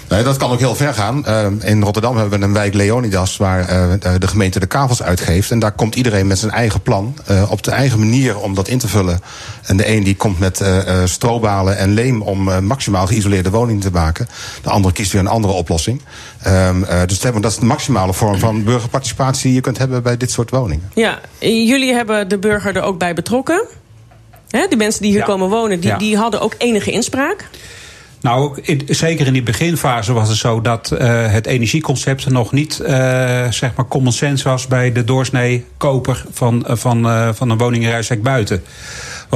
Nee, 0.08 0.22
dat 0.22 0.36
kan 0.36 0.50
ook 0.50 0.58
heel 0.58 0.74
ver 0.74 0.94
gaan. 0.94 1.24
Uh, 1.28 1.46
in 1.60 1.82
Rotterdam 1.82 2.16
hebben 2.16 2.38
we 2.38 2.44
een 2.44 2.52
wijk 2.52 2.74
Leonidas 2.74 3.36
waar 3.36 3.60
uh, 3.60 3.92
de 4.18 4.28
gemeente 4.28 4.60
de 4.60 4.66
kavels 4.66 5.02
uitgeeft. 5.02 5.50
En 5.50 5.58
daar 5.58 5.72
komt 5.72 5.94
iedereen 5.94 6.26
met 6.26 6.38
zijn 6.38 6.52
eigen 6.52 6.82
plan. 6.82 7.16
Op 7.48 7.62
de 7.62 7.70
eigen 7.70 7.98
manier 7.98 8.38
om 8.38 8.54
dat 8.54 8.68
in 8.68 8.78
te 8.78 8.88
vullen. 8.88 9.20
En 9.62 9.76
de 9.76 9.88
een 9.88 10.02
die 10.04 10.16
komt 10.16 10.38
met 10.38 10.64
strobalen 11.04 11.76
en 11.76 11.92
leem 11.92 12.22
om 12.22 12.64
maximaal 12.64 13.06
geïsoleerde 13.06 13.50
woningen 13.50 13.82
te 13.82 13.90
maken. 13.90 14.28
De 14.62 14.70
andere 14.70 14.94
kiest 14.94 15.12
weer 15.12 15.20
een 15.20 15.26
andere 15.26 15.52
oplossing. 15.52 16.02
dus 17.06 17.20
dat 17.20 17.44
is 17.44 17.56
de 17.56 17.64
maximale 17.64 18.12
vorm 18.12 18.38
van 18.38 18.64
burgerparticipatie 18.64 19.42
die 19.42 19.54
je 19.54 19.60
kunt 19.60 19.78
hebben 19.78 20.02
bij 20.02 20.16
dit 20.16 20.30
soort 20.30 20.50
woningen. 20.50 20.90
Ja, 20.94 21.20
jullie 21.40 21.92
hebben 21.92 22.28
de 22.28 22.38
burger 22.38 22.76
er 22.76 22.82
ook 22.82 22.98
bij 22.98 23.14
betrokken. 23.14 23.64
Hè, 24.50 24.66
de 24.68 24.76
mensen 24.76 25.02
die 25.02 25.10
hier 25.10 25.20
ja. 25.20 25.26
komen 25.26 25.48
wonen, 25.48 25.80
die, 25.80 25.90
ja. 25.90 25.98
die 25.98 26.16
hadden 26.16 26.40
ook 26.40 26.54
enige 26.58 26.90
inspraak. 26.90 27.48
Nou, 28.20 28.58
zeker 28.86 29.26
in 29.26 29.32
die 29.32 29.42
beginfase 29.42 30.12
was 30.12 30.28
het 30.28 30.36
zo 30.38 30.60
dat 30.60 30.90
uh, 30.92 31.32
het 31.32 31.46
energieconcept 31.46 32.28
nog 32.28 32.52
niet 32.52 32.80
uh, 32.82 32.88
zeg 33.50 33.74
maar 33.76 33.86
common 33.88 34.12
sense 34.12 34.48
was 34.48 34.66
bij 34.66 34.92
de 34.92 35.04
doorsnee 35.04 35.64
koper 35.76 36.24
van, 36.32 36.64
van, 36.68 37.06
uh, 37.06 37.28
van 37.32 37.50
een 37.50 37.58
woning 37.58 37.84
buiten. 38.22 38.62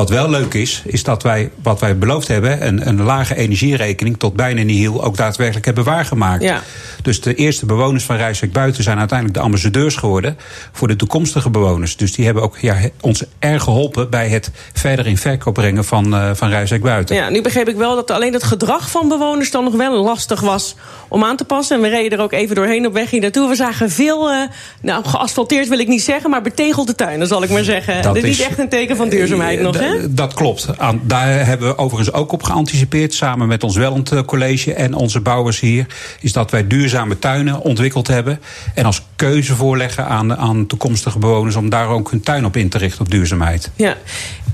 Wat 0.00 0.08
wel 0.10 0.30
leuk 0.30 0.54
is, 0.54 0.82
is 0.86 1.02
dat 1.02 1.22
wij 1.22 1.50
wat 1.62 1.80
wij 1.80 1.98
beloofd 1.98 2.28
hebben, 2.28 2.66
een, 2.66 2.88
een 2.88 3.02
lage 3.02 3.36
energierekening 3.36 4.18
tot 4.18 4.34
bijna 4.34 4.62
nihil, 4.62 5.04
ook 5.04 5.16
daadwerkelijk 5.16 5.64
hebben 5.64 5.84
waargemaakt. 5.84 6.42
Ja. 6.42 6.62
Dus 7.02 7.20
de 7.20 7.34
eerste 7.34 7.66
bewoners 7.66 8.04
van 8.04 8.16
Rijswijk 8.16 8.52
buiten 8.52 8.82
zijn 8.82 8.98
uiteindelijk 8.98 9.38
de 9.38 9.44
ambassadeurs 9.44 9.96
geworden 9.96 10.38
voor 10.72 10.88
de 10.88 10.96
toekomstige 10.96 11.50
bewoners. 11.50 11.96
Dus 11.96 12.12
die 12.12 12.24
hebben 12.24 12.42
ook 12.42 12.58
ja, 12.58 12.76
ons 13.00 13.24
erg 13.38 13.62
geholpen 13.62 14.10
bij 14.10 14.28
het 14.28 14.50
verder 14.72 15.06
in 15.06 15.16
verkoop 15.16 15.54
brengen 15.54 15.84
van, 15.84 16.14
uh, 16.14 16.30
van 16.34 16.48
Rijswijk 16.48 16.82
buiten. 16.82 17.16
Ja, 17.16 17.28
nu 17.30 17.42
begreep 17.42 17.68
ik 17.68 17.76
wel 17.76 17.94
dat 17.94 18.10
alleen 18.10 18.32
het 18.32 18.44
gedrag 18.44 18.90
van 18.90 19.08
bewoners 19.08 19.50
dan 19.50 19.64
nog 19.64 19.74
wel 19.74 20.04
lastig 20.04 20.40
was 20.40 20.74
om 21.08 21.24
aan 21.24 21.36
te 21.36 21.44
passen. 21.44 21.76
En 21.76 21.82
we 21.82 21.88
reden 21.88 22.18
er 22.18 22.24
ook 22.24 22.32
even 22.32 22.54
doorheen 22.54 22.86
op 22.86 22.92
weg 22.92 23.10
hier 23.10 23.20
naartoe. 23.20 23.48
We 23.48 23.54
zagen 23.54 23.90
veel, 23.90 24.30
uh, 24.30 24.42
nou 24.82 25.04
geasfalteerd 25.04 25.68
wil 25.68 25.78
ik 25.78 25.88
niet 25.88 26.02
zeggen, 26.02 26.30
maar 26.30 26.42
betegelde 26.42 26.94
tuinen 26.94 27.26
zal 27.26 27.42
ik 27.42 27.50
maar 27.50 27.64
zeggen. 27.64 27.94
Dat, 27.94 28.14
dat 28.14 28.16
is 28.16 28.38
niet 28.38 28.48
echt 28.48 28.58
een 28.58 28.68
teken 28.68 28.96
van 28.96 29.08
duurzaamheid 29.08 29.60
nog, 29.60 29.78
hè? 29.78 29.89
Dat 30.10 30.34
klopt. 30.34 30.66
Daar 31.02 31.46
hebben 31.46 31.68
we 31.68 31.78
overigens 31.78 32.12
ook 32.12 32.32
op 32.32 32.42
geanticipeerd, 32.42 33.14
samen 33.14 33.48
met 33.48 33.62
ons 33.62 33.76
Wellend 33.76 34.24
College 34.24 34.74
en 34.74 34.94
onze 34.94 35.20
bouwers 35.20 35.60
hier, 35.60 35.86
is 36.20 36.32
dat 36.32 36.50
wij 36.50 36.66
duurzame 36.66 37.18
tuinen 37.18 37.60
ontwikkeld 37.60 38.06
hebben. 38.06 38.40
En 38.74 38.84
als 38.84 39.02
keuze 39.16 39.54
voorleggen 39.54 40.06
aan, 40.06 40.36
aan 40.36 40.66
toekomstige 40.66 41.18
bewoners 41.18 41.56
om 41.56 41.68
daar 41.68 41.88
ook 41.88 42.10
hun 42.10 42.20
tuin 42.20 42.44
op 42.44 42.56
in 42.56 42.68
te 42.68 42.78
richten 42.78 43.00
op 43.00 43.10
duurzaamheid. 43.10 43.70
Ja. 43.76 43.96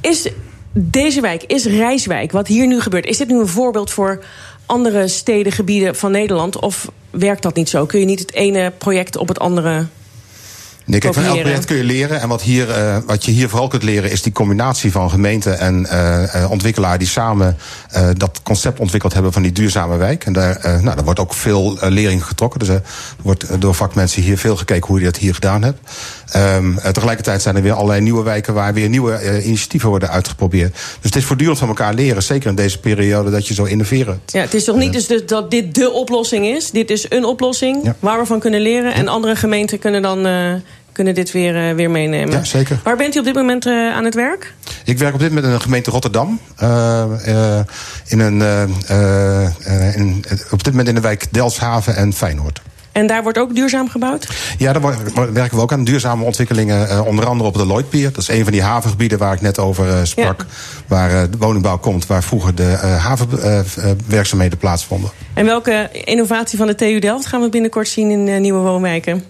Is 0.00 0.28
deze 0.72 1.20
wijk, 1.20 1.42
is 1.42 1.64
Rijswijk, 1.64 2.32
wat 2.32 2.46
hier 2.46 2.66
nu 2.66 2.80
gebeurt, 2.80 3.06
is 3.06 3.16
dit 3.16 3.28
nu 3.28 3.40
een 3.40 3.48
voorbeeld 3.48 3.90
voor 3.90 4.24
andere 4.66 5.08
steden, 5.08 5.52
gebieden 5.52 5.96
van 5.96 6.10
Nederland? 6.10 6.60
Of 6.60 6.90
werkt 7.10 7.42
dat 7.42 7.54
niet 7.54 7.68
zo? 7.68 7.86
Kun 7.86 8.00
je 8.00 8.06
niet 8.06 8.18
het 8.18 8.32
ene 8.32 8.72
project 8.78 9.16
op 9.16 9.28
het 9.28 9.38
andere 9.38 9.86
Nee, 10.86 11.00
kijk, 11.00 11.14
van 11.14 11.24
elk 11.24 11.40
project 11.40 11.64
kun 11.64 11.76
je 11.76 11.84
leren. 11.84 12.20
En 12.20 12.28
wat, 12.28 12.42
hier, 12.42 12.68
uh, 12.68 12.96
wat 13.06 13.24
je 13.24 13.30
hier 13.30 13.48
vooral 13.48 13.68
kunt 13.68 13.82
leren 13.82 14.10
is 14.10 14.22
die 14.22 14.32
combinatie 14.32 14.92
van 14.92 15.10
gemeente 15.10 15.50
en 15.50 15.86
uh, 15.92 16.50
ontwikkelaar 16.50 16.98
die 16.98 17.08
samen 17.08 17.56
uh, 17.96 18.08
dat 18.12 18.40
concept 18.42 18.78
ontwikkeld 18.78 19.12
hebben 19.12 19.32
van 19.32 19.42
die 19.42 19.52
duurzame 19.52 19.96
wijk. 19.96 20.24
En 20.24 20.32
daar, 20.32 20.58
nou, 20.62 20.96
daar 20.96 21.04
wordt 21.04 21.20
ook 21.20 21.34
veel 21.34 21.78
lering 21.80 22.24
getrokken. 22.24 22.58
Dus 22.58 22.68
er 22.68 22.82
wordt 23.22 23.60
door 23.60 23.74
vakmensen 23.74 24.22
hier 24.22 24.38
veel 24.38 24.56
gekeken 24.56 24.86
hoe 24.86 24.98
je 24.98 25.04
dat 25.04 25.16
hier 25.16 25.34
gedaan 25.34 25.62
hebt. 25.62 25.90
Um, 26.36 26.78
tegelijkertijd 26.92 27.42
zijn 27.42 27.56
er 27.56 27.62
weer 27.62 27.72
allerlei 27.72 28.00
nieuwe 28.00 28.22
wijken 28.22 28.54
waar 28.54 28.74
weer 28.74 28.88
nieuwe 28.88 29.42
initiatieven 29.44 29.88
worden 29.88 30.10
uitgeprobeerd. 30.10 30.72
Dus 30.72 30.82
het 31.02 31.16
is 31.16 31.24
voortdurend 31.24 31.58
van 31.58 31.68
elkaar 31.68 31.94
leren. 31.94 32.22
Zeker 32.22 32.48
in 32.48 32.54
deze 32.54 32.80
periode 32.80 33.30
dat 33.30 33.48
je 33.48 33.54
zo 33.54 33.64
innoveren. 33.64 34.20
Ja, 34.26 34.40
het 34.40 34.54
is 34.54 34.64
toch 34.64 34.76
niet 34.76 34.92
dus 34.92 35.06
de, 35.06 35.24
dat 35.24 35.50
dit 35.50 35.74
de 35.74 35.90
oplossing 35.90 36.46
is? 36.46 36.70
Dit 36.70 36.90
is 36.90 37.06
een 37.08 37.24
oplossing 37.24 37.84
ja. 37.84 37.96
waar 37.98 38.18
we 38.18 38.26
van 38.26 38.40
kunnen 38.40 38.60
leren. 38.60 38.94
En 38.94 39.08
andere 39.08 39.36
gemeenten 39.36 39.78
kunnen 39.78 40.02
dan 40.02 40.26
kunnen 40.96 41.14
dit 41.14 41.32
weer, 41.32 41.68
uh, 41.68 41.74
weer 41.74 41.90
meenemen. 41.90 42.34
Ja, 42.34 42.44
zeker. 42.44 42.80
Waar 42.84 42.96
bent 42.96 43.14
u 43.14 43.18
op 43.18 43.24
dit 43.24 43.34
moment 43.34 43.66
uh, 43.66 43.94
aan 43.94 44.04
het 44.04 44.14
werk? 44.14 44.54
Ik 44.84 44.98
werk 44.98 45.14
op 45.14 45.20
dit 45.20 45.28
moment 45.28 45.46
in 45.46 45.52
de 45.52 45.60
gemeente 45.60 45.90
Rotterdam. 45.90 46.40
Uh, 46.62 47.04
in 48.06 48.20
een, 48.20 48.42
in, 49.94 50.24
op 50.50 50.64
dit 50.64 50.72
moment 50.72 50.88
in 50.88 50.94
de 50.94 51.00
wijk 51.00 51.26
Delshaven 51.30 51.96
en 51.96 52.12
Feyenoord. 52.12 52.62
En 52.96 53.06
daar 53.06 53.22
wordt 53.22 53.38
ook 53.38 53.54
duurzaam 53.54 53.88
gebouwd? 53.88 54.28
Ja, 54.58 54.72
daar 54.72 54.82
werken 55.32 55.56
we 55.56 55.62
ook 55.62 55.72
aan 55.72 55.84
duurzame 55.84 56.24
ontwikkelingen. 56.24 56.88
Uh, 56.88 57.06
onder 57.06 57.26
andere 57.26 57.48
op 57.48 57.56
de 57.56 57.66
Lloydpier. 57.66 58.12
Dat 58.12 58.22
is 58.22 58.28
een 58.28 58.42
van 58.42 58.52
die 58.52 58.62
havengebieden 58.62 59.18
waar 59.18 59.32
ik 59.32 59.40
net 59.40 59.58
over 59.58 59.86
uh, 59.86 59.98
sprak. 60.02 60.40
Ja. 60.40 60.46
Waar 60.86 61.10
uh, 61.10 61.22
de 61.30 61.36
woningbouw 61.38 61.78
komt, 61.78 62.06
waar 62.06 62.22
vroeger 62.22 62.54
de 62.54 62.64
havenwerkzaamheden 62.98 64.58
plaatsvonden. 64.58 65.10
En 65.34 65.44
welke 65.44 65.88
innovatie 66.04 66.58
van 66.58 66.66
de 66.66 66.74
TU 66.74 66.98
Delft 66.98 67.26
gaan 67.26 67.40
we 67.40 67.48
binnenkort 67.48 67.88
zien 67.88 68.10
in 68.10 68.40
nieuwe 68.40 68.60
woonwijken? 68.60 69.24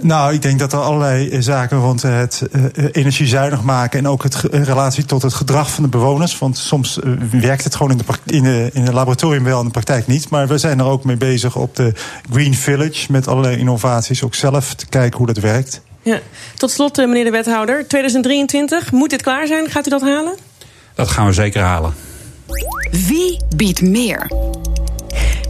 Nou, 0.00 0.34
ik 0.34 0.42
denk 0.42 0.58
dat 0.58 0.72
er 0.72 0.78
allerlei 0.78 1.42
zaken 1.42 1.78
rond 1.78 2.02
het 2.02 2.42
uh, 2.52 2.64
energiezuinig 2.92 3.62
maken 3.62 3.98
en 3.98 4.08
ook 4.08 4.22
het 4.22 4.34
relatie 4.50 5.04
tot 5.04 5.22
het 5.22 5.34
gedrag 5.34 5.70
van 5.70 5.82
de 5.82 5.88
bewoners. 5.88 6.38
Want 6.38 6.58
soms 6.58 6.98
uh, 7.04 7.12
werkt 7.40 7.64
het 7.64 7.74
gewoon 7.74 7.92
in, 7.92 7.98
de, 7.98 8.34
in, 8.34 8.42
de, 8.42 8.70
in 8.72 8.82
het 8.82 8.92
laboratorium 8.92 9.44
wel, 9.44 9.58
in 9.58 9.64
de 9.64 9.70
praktijk 9.70 10.06
niet. 10.06 10.30
Maar 10.30 10.48
we 10.48 10.58
zijn 10.58 10.78
er 10.78 10.84
ook 10.84 11.04
mee 11.04 11.16
bezig 11.16 11.56
op 11.56 11.76
de 11.76 11.92
Green 12.32 12.54
Village 12.54 13.12
met 13.12 13.28
allerlei 13.28 13.56
innovaties, 13.56 14.22
ook 14.22 14.34
zelf 14.34 14.74
te 14.74 14.86
kijken 14.86 15.18
hoe 15.18 15.26
dat 15.26 15.38
werkt. 15.38 15.80
Ja. 16.02 16.20
Tot 16.54 16.70
slot, 16.70 16.96
meneer 16.96 17.24
de 17.24 17.30
wethouder, 17.30 17.88
2023, 17.88 18.92
moet 18.92 19.10
dit 19.10 19.22
klaar 19.22 19.46
zijn? 19.46 19.70
Gaat 19.70 19.86
u 19.86 19.90
dat 19.90 20.02
halen? 20.02 20.34
Dat 20.94 21.08
gaan 21.08 21.26
we 21.26 21.32
zeker 21.32 21.62
halen. 21.62 21.94
Wie 22.90 23.40
biedt 23.56 23.82
meer? 23.82 24.30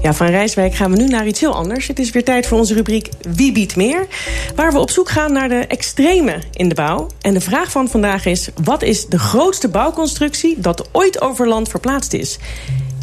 Ja, 0.03 0.15
van 0.15 0.27
Rijswijk 0.27 0.75
gaan 0.75 0.91
we 0.91 0.97
nu 0.97 1.07
naar 1.07 1.27
iets 1.27 1.41
heel 1.41 1.55
anders. 1.55 1.87
Het 1.87 1.99
is 1.99 2.11
weer 2.11 2.25
tijd 2.25 2.47
voor 2.47 2.59
onze 2.59 2.75
rubriek 2.75 3.09
Wie 3.29 3.53
biedt 3.53 3.77
meer? 3.77 4.07
Waar 4.55 4.73
we 4.73 4.79
op 4.79 4.91
zoek 4.91 5.09
gaan 5.09 5.33
naar 5.33 5.49
de 5.49 5.67
extreme 5.67 6.43
in 6.53 6.69
de 6.69 6.75
bouw. 6.75 7.07
En 7.21 7.35
de 7.35 7.41
vraag 7.41 7.71
van 7.71 7.89
vandaag 7.89 8.27
is: 8.27 8.49
wat 8.63 8.83
is 8.83 9.07
de 9.07 9.19
grootste 9.19 9.69
bouwconstructie 9.69 10.61
dat 10.61 10.89
ooit 10.93 11.21
over 11.21 11.49
land 11.49 11.69
verplaatst 11.69 12.13
is? 12.13 12.39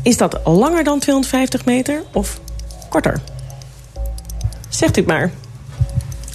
Is 0.03 0.17
dat 0.17 0.39
langer 0.43 0.83
dan 0.83 0.99
250 0.99 1.65
meter 1.65 2.03
of 2.13 2.39
korter? 2.89 3.21
Zegt 4.69 4.97
u 4.97 4.99
het 4.99 5.09
maar. 5.09 5.31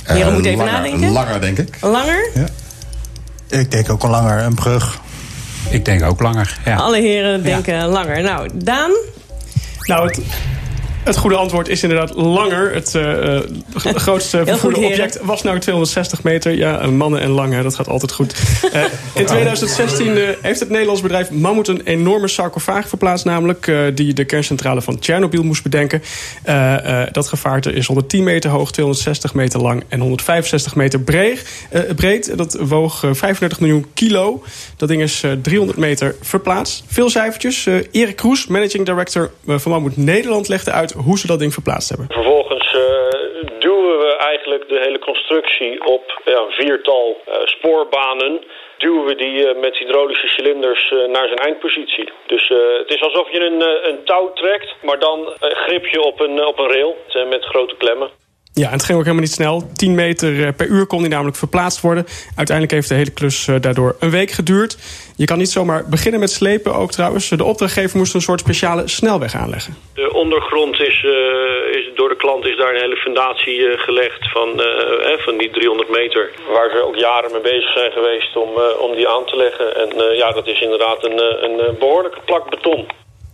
Heren, 0.04 0.28
uh, 0.28 0.34
moet 0.34 0.44
even 0.44 0.58
langer, 0.58 0.72
nadenken. 0.72 1.12
Langer, 1.12 1.40
denk 1.40 1.58
ik. 1.58 1.76
Langer? 1.80 2.30
Ja. 2.34 2.46
Ik 3.58 3.70
denk 3.70 3.90
ook 3.90 4.02
al 4.02 4.10
langer, 4.10 4.42
een 4.42 4.54
brug. 4.54 5.00
Ik 5.70 5.84
denk 5.84 6.02
ook 6.02 6.20
langer, 6.20 6.58
ja. 6.64 6.76
Alle 6.76 7.00
heren 7.00 7.42
denken 7.42 7.74
ja. 7.74 7.88
langer. 7.88 8.22
Nou, 8.22 8.50
Daan, 8.54 8.90
nou, 9.90 10.08
het 11.04 11.16
goede 11.16 11.36
antwoord 11.36 11.68
is 11.68 11.82
inderdaad 11.82 12.14
langer. 12.14 12.74
Het 12.74 12.94
uh, 12.96 13.40
grootste 13.74 14.42
vervoerde 14.46 14.80
object 14.80 15.18
was 15.22 15.42
nou 15.42 15.58
260 15.58 16.22
meter. 16.22 16.56
Ja, 16.56 16.86
mannen 16.86 17.20
en 17.20 17.30
lang, 17.30 17.62
dat 17.62 17.74
gaat 17.74 17.88
altijd 17.88 18.12
goed. 18.12 18.34
Uh, 18.74 18.82
in 19.14 19.26
2016 19.34 20.18
heeft 20.42 20.60
het 20.60 20.68
Nederlands 20.68 21.00
bedrijf 21.00 21.30
Mammoet 21.30 21.68
een 21.68 21.80
enorme 21.84 22.28
sarcofaag 22.28 22.88
verplaatst. 22.88 23.24
Namelijk 23.24 23.72
die 23.94 24.14
de 24.14 24.24
kerncentrale 24.24 24.82
van 24.82 24.98
Tsjernobyl 24.98 25.42
moest 25.42 25.62
bedenken. 25.62 26.02
dat 27.12 27.28
gevaarte 27.28 27.72
is 27.72 27.86
110 27.86 28.24
meter 28.24 28.50
hoog, 28.50 28.70
260 28.70 29.34
meter 29.34 29.60
lang 29.60 29.84
en 29.88 30.00
165 30.00 30.74
meter 30.74 31.00
breed. 31.00 31.44
breed. 31.96 32.36
Dat 32.36 32.56
woog 32.60 32.98
35 32.98 33.60
miljoen 33.60 33.86
kilo. 33.94 34.42
Dat 34.76 34.88
ding 34.88 35.02
is 35.02 35.24
300 35.42 35.78
meter 35.78 36.14
verplaatst. 36.20 36.84
Veel 36.86 37.10
cijfertjes. 37.10 37.66
Erik 37.90 38.16
Kroes, 38.16 38.46
managing 38.46 38.86
director 38.86 39.30
van 39.46 39.72
Mammoet 39.72 39.96
Nederland, 39.96 40.48
legde 40.48 40.70
uit 40.70 40.89
hoe 40.96 41.18
ze 41.18 41.26
dat 41.26 41.38
ding 41.38 41.52
verplaatst 41.52 41.88
hebben. 41.88 42.06
Vervolgens 42.10 42.74
uh, 42.74 42.82
duwen 43.58 43.98
we 43.98 44.16
eigenlijk 44.16 44.68
de 44.68 44.80
hele 44.84 44.98
constructie 44.98 45.84
op 45.84 46.20
ja, 46.24 46.38
een 46.38 46.50
viertal 46.50 47.16
uh, 47.28 47.34
spoorbanen. 47.44 48.44
Duwen 48.78 49.04
we 49.04 49.14
die 49.14 49.54
uh, 49.54 49.60
met 49.60 49.76
hydraulische 49.76 50.26
cilinders 50.26 50.90
naar 50.90 51.26
zijn 51.26 51.38
eindpositie. 51.38 52.12
Dus 52.26 52.48
het 52.78 52.90
is 52.90 53.02
alsof 53.02 53.32
je 53.32 53.40
een, 53.40 53.88
een 53.88 54.04
touw 54.04 54.32
trekt, 54.32 54.74
maar 54.82 54.98
dan 54.98 55.32
grip 55.40 55.86
je 55.86 56.00
op 56.02 56.20
een, 56.20 56.46
op 56.46 56.58
een 56.58 56.68
rail 56.68 56.96
met 57.28 57.44
grote 57.44 57.76
klemmen. 57.76 58.10
Ja, 58.54 58.66
en 58.66 58.72
het 58.72 58.84
ging 58.84 58.98
ook 58.98 59.04
helemaal 59.04 59.24
niet 59.24 59.34
snel. 59.40 59.62
10 59.74 59.94
meter 59.94 60.46
eh, 60.46 60.52
per 60.56 60.66
uur 60.66 60.86
kon 60.86 61.00
die 61.00 61.08
namelijk 61.08 61.36
verplaatst 61.36 61.80
worden. 61.80 62.06
Uiteindelijk 62.36 62.76
heeft 62.76 62.88
de 62.88 62.94
hele 62.94 63.12
klus 63.12 63.48
eh, 63.48 63.54
daardoor 63.60 63.96
een 64.00 64.10
week 64.10 64.30
geduurd. 64.30 64.76
Je 65.16 65.24
kan 65.24 65.38
niet 65.38 65.50
zomaar 65.50 65.88
beginnen 65.88 66.20
met 66.20 66.30
slepen 66.30 66.74
ook 66.74 66.92
trouwens. 66.92 67.28
De 67.28 67.44
opdrachtgever 67.44 67.98
moest 67.98 68.14
een 68.14 68.20
soort 68.20 68.40
speciale 68.40 68.88
snelweg 68.88 69.34
aanleggen. 69.34 69.76
De 69.94 70.12
ondergrond 70.12 70.80
is, 70.80 71.02
uh, 71.02 71.78
is 71.78 71.90
door 71.94 72.08
de 72.08 72.16
klant 72.16 72.46
is 72.46 72.56
daar 72.56 72.74
een 72.74 72.80
hele 72.80 72.96
fundatie 72.96 73.78
gelegd 73.78 74.30
van, 74.32 74.62
van 75.18 75.38
die 75.38 75.50
300 75.50 75.90
meter. 75.90 76.30
Waar 76.52 76.70
ze 76.70 76.86
ook 76.86 76.96
jaren 76.96 77.32
mee 77.32 77.40
bezig 77.40 77.72
zijn 77.72 77.92
geweest 77.92 78.36
om, 78.36 78.48
om 78.80 78.94
die 78.94 79.08
aan 79.08 79.24
te 79.24 79.36
leggen. 79.36 79.76
En 79.76 80.16
ja, 80.16 80.30
dat 80.30 80.46
is 80.46 80.60
inderdaad 80.60 81.04
een, 81.04 81.18
een 81.44 81.76
behoorlijke 81.78 82.20
plak 82.24 82.50
beton. 82.50 82.86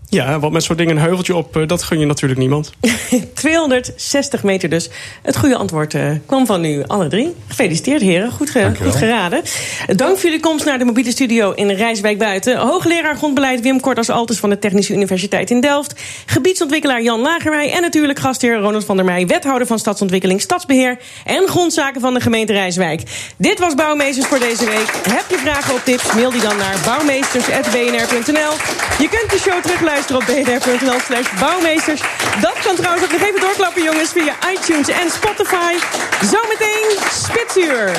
Ja, 0.09 0.39
want 0.39 0.53
met 0.53 0.65
zo'n 0.65 0.77
ding 0.77 0.91
een 0.91 0.99
heuveltje 0.99 1.37
op, 1.37 1.65
dat 1.67 1.83
gun 1.83 1.99
je 1.99 2.07
natuurlijk 2.07 2.41
niemand. 2.41 2.73
260 3.35 4.43
meter 4.43 4.69
dus. 4.69 4.91
Het 5.23 5.37
goede 5.37 5.57
antwoord 5.57 5.95
uh, 5.95 6.11
kwam 6.27 6.47
van 6.47 6.65
u 6.65 6.85
alle 6.87 7.09
drie. 7.09 7.35
Gefeliciteerd 7.47 8.01
heren, 8.01 8.31
goed, 8.31 8.51
ge 8.51 8.73
goed 8.83 8.95
geraden. 8.95 9.43
Dank 9.87 10.17
voor 10.17 10.25
jullie 10.25 10.41
komst 10.41 10.65
naar 10.65 10.79
de 10.79 10.85
mobiele 10.85 11.11
studio 11.11 11.53
in 11.53 11.71
Rijswijk 11.71 12.19
Buiten. 12.19 12.59
Hoogleraar 12.59 13.17
grondbeleid 13.17 13.61
Wim 13.61 13.81
Kortas 13.81 14.11
Altes 14.11 14.39
van 14.39 14.51
de 14.51 14.59
Technische 14.59 14.93
Universiteit 14.93 15.51
in 15.51 15.61
Delft. 15.61 15.95
Gebiedsontwikkelaar 16.27 17.03
Jan 17.03 17.21
Lagerwij. 17.21 17.73
En 17.73 17.81
natuurlijk 17.83 18.19
gastheer 18.19 18.57
Ronald 18.57 18.85
van 18.85 18.97
der 18.97 19.05
Meij, 19.05 19.27
wethouder 19.27 19.67
van 19.67 19.79
Stadsontwikkeling, 19.79 20.41
Stadsbeheer 20.41 20.99
en 21.25 21.49
grondzaken 21.49 22.01
van 22.01 22.15
de 22.15 22.21
gemeente 22.21 22.53
Rijswijk. 22.53 23.03
Dit 23.37 23.59
was 23.59 23.75
Bouwmeesters 23.75 24.27
voor 24.27 24.39
deze 24.39 24.65
week. 24.65 24.91
Heb 25.09 25.25
je 25.29 25.39
vragen 25.39 25.75
of 25.75 25.83
tips? 25.83 26.13
Mail 26.13 26.31
die 26.31 26.41
dan 26.41 26.57
naar 26.57 26.77
bouwmeesters.bnr.nl. 26.85 28.53
Je 28.99 29.09
kunt 29.09 29.31
de 29.31 29.39
show 29.39 29.63
terugluisteren 29.63 29.96
op 29.97 30.25
bnr.nl 30.27 31.01
slash 31.01 31.41
bouwmeesters. 31.41 32.01
Dat 32.41 32.59
kan 32.65 32.77
trouwens 32.77 33.05
ook 33.05 33.13
nog 33.13 33.21
even 33.21 33.41
doorklappen, 33.41 33.83
jongens, 33.83 34.11
via 34.11 34.35
iTunes 34.53 34.89
en 34.89 35.11
Spotify. 35.11 35.75
Zometeen 36.21 36.99
Spitsuur. 37.11 37.91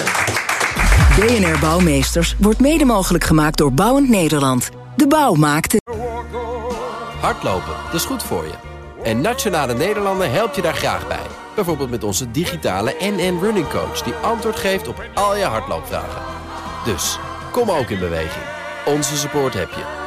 BNR 1.20 1.60
Bouwmeesters 1.60 2.36
wordt 2.40 2.60
mede 2.60 2.86
mogelijk 2.86 3.24
gemaakt 3.24 3.58
door 3.58 3.74
Bouwend 3.74 4.10
Nederland. 4.10 4.70
De 4.96 5.08
bouw 5.08 5.34
maakt 5.34 5.72
het. 5.72 5.82
Hardlopen, 7.20 7.74
dat 7.86 7.94
is 7.94 8.06
goed 8.06 8.24
voor 8.24 8.44
je. 8.44 8.54
En 9.04 9.22
Nationale 9.22 9.74
Nederlanden 9.74 10.32
helpt 10.32 10.56
je 10.56 10.62
daar 10.62 10.76
graag 10.76 11.08
bij. 11.08 11.26
Bijvoorbeeld 11.56 11.90
met 11.90 12.04
onze 12.04 12.32
digitale 12.32 12.96
NN 13.00 13.40
Running 13.42 13.70
Coach... 13.70 14.02
die 14.02 14.14
antwoord 14.14 14.56
geeft 14.56 14.88
op 14.88 15.04
al 15.14 15.36
je 15.36 15.44
hardloopvragen. 15.44 16.22
Dus, 16.86 17.20
kom 17.52 17.72
ook 17.72 17.90
in 17.90 18.00
beweging. 18.00 18.46
Onze 18.86 19.18
support 19.18 19.54
heb 19.54 19.70
je. 19.70 20.07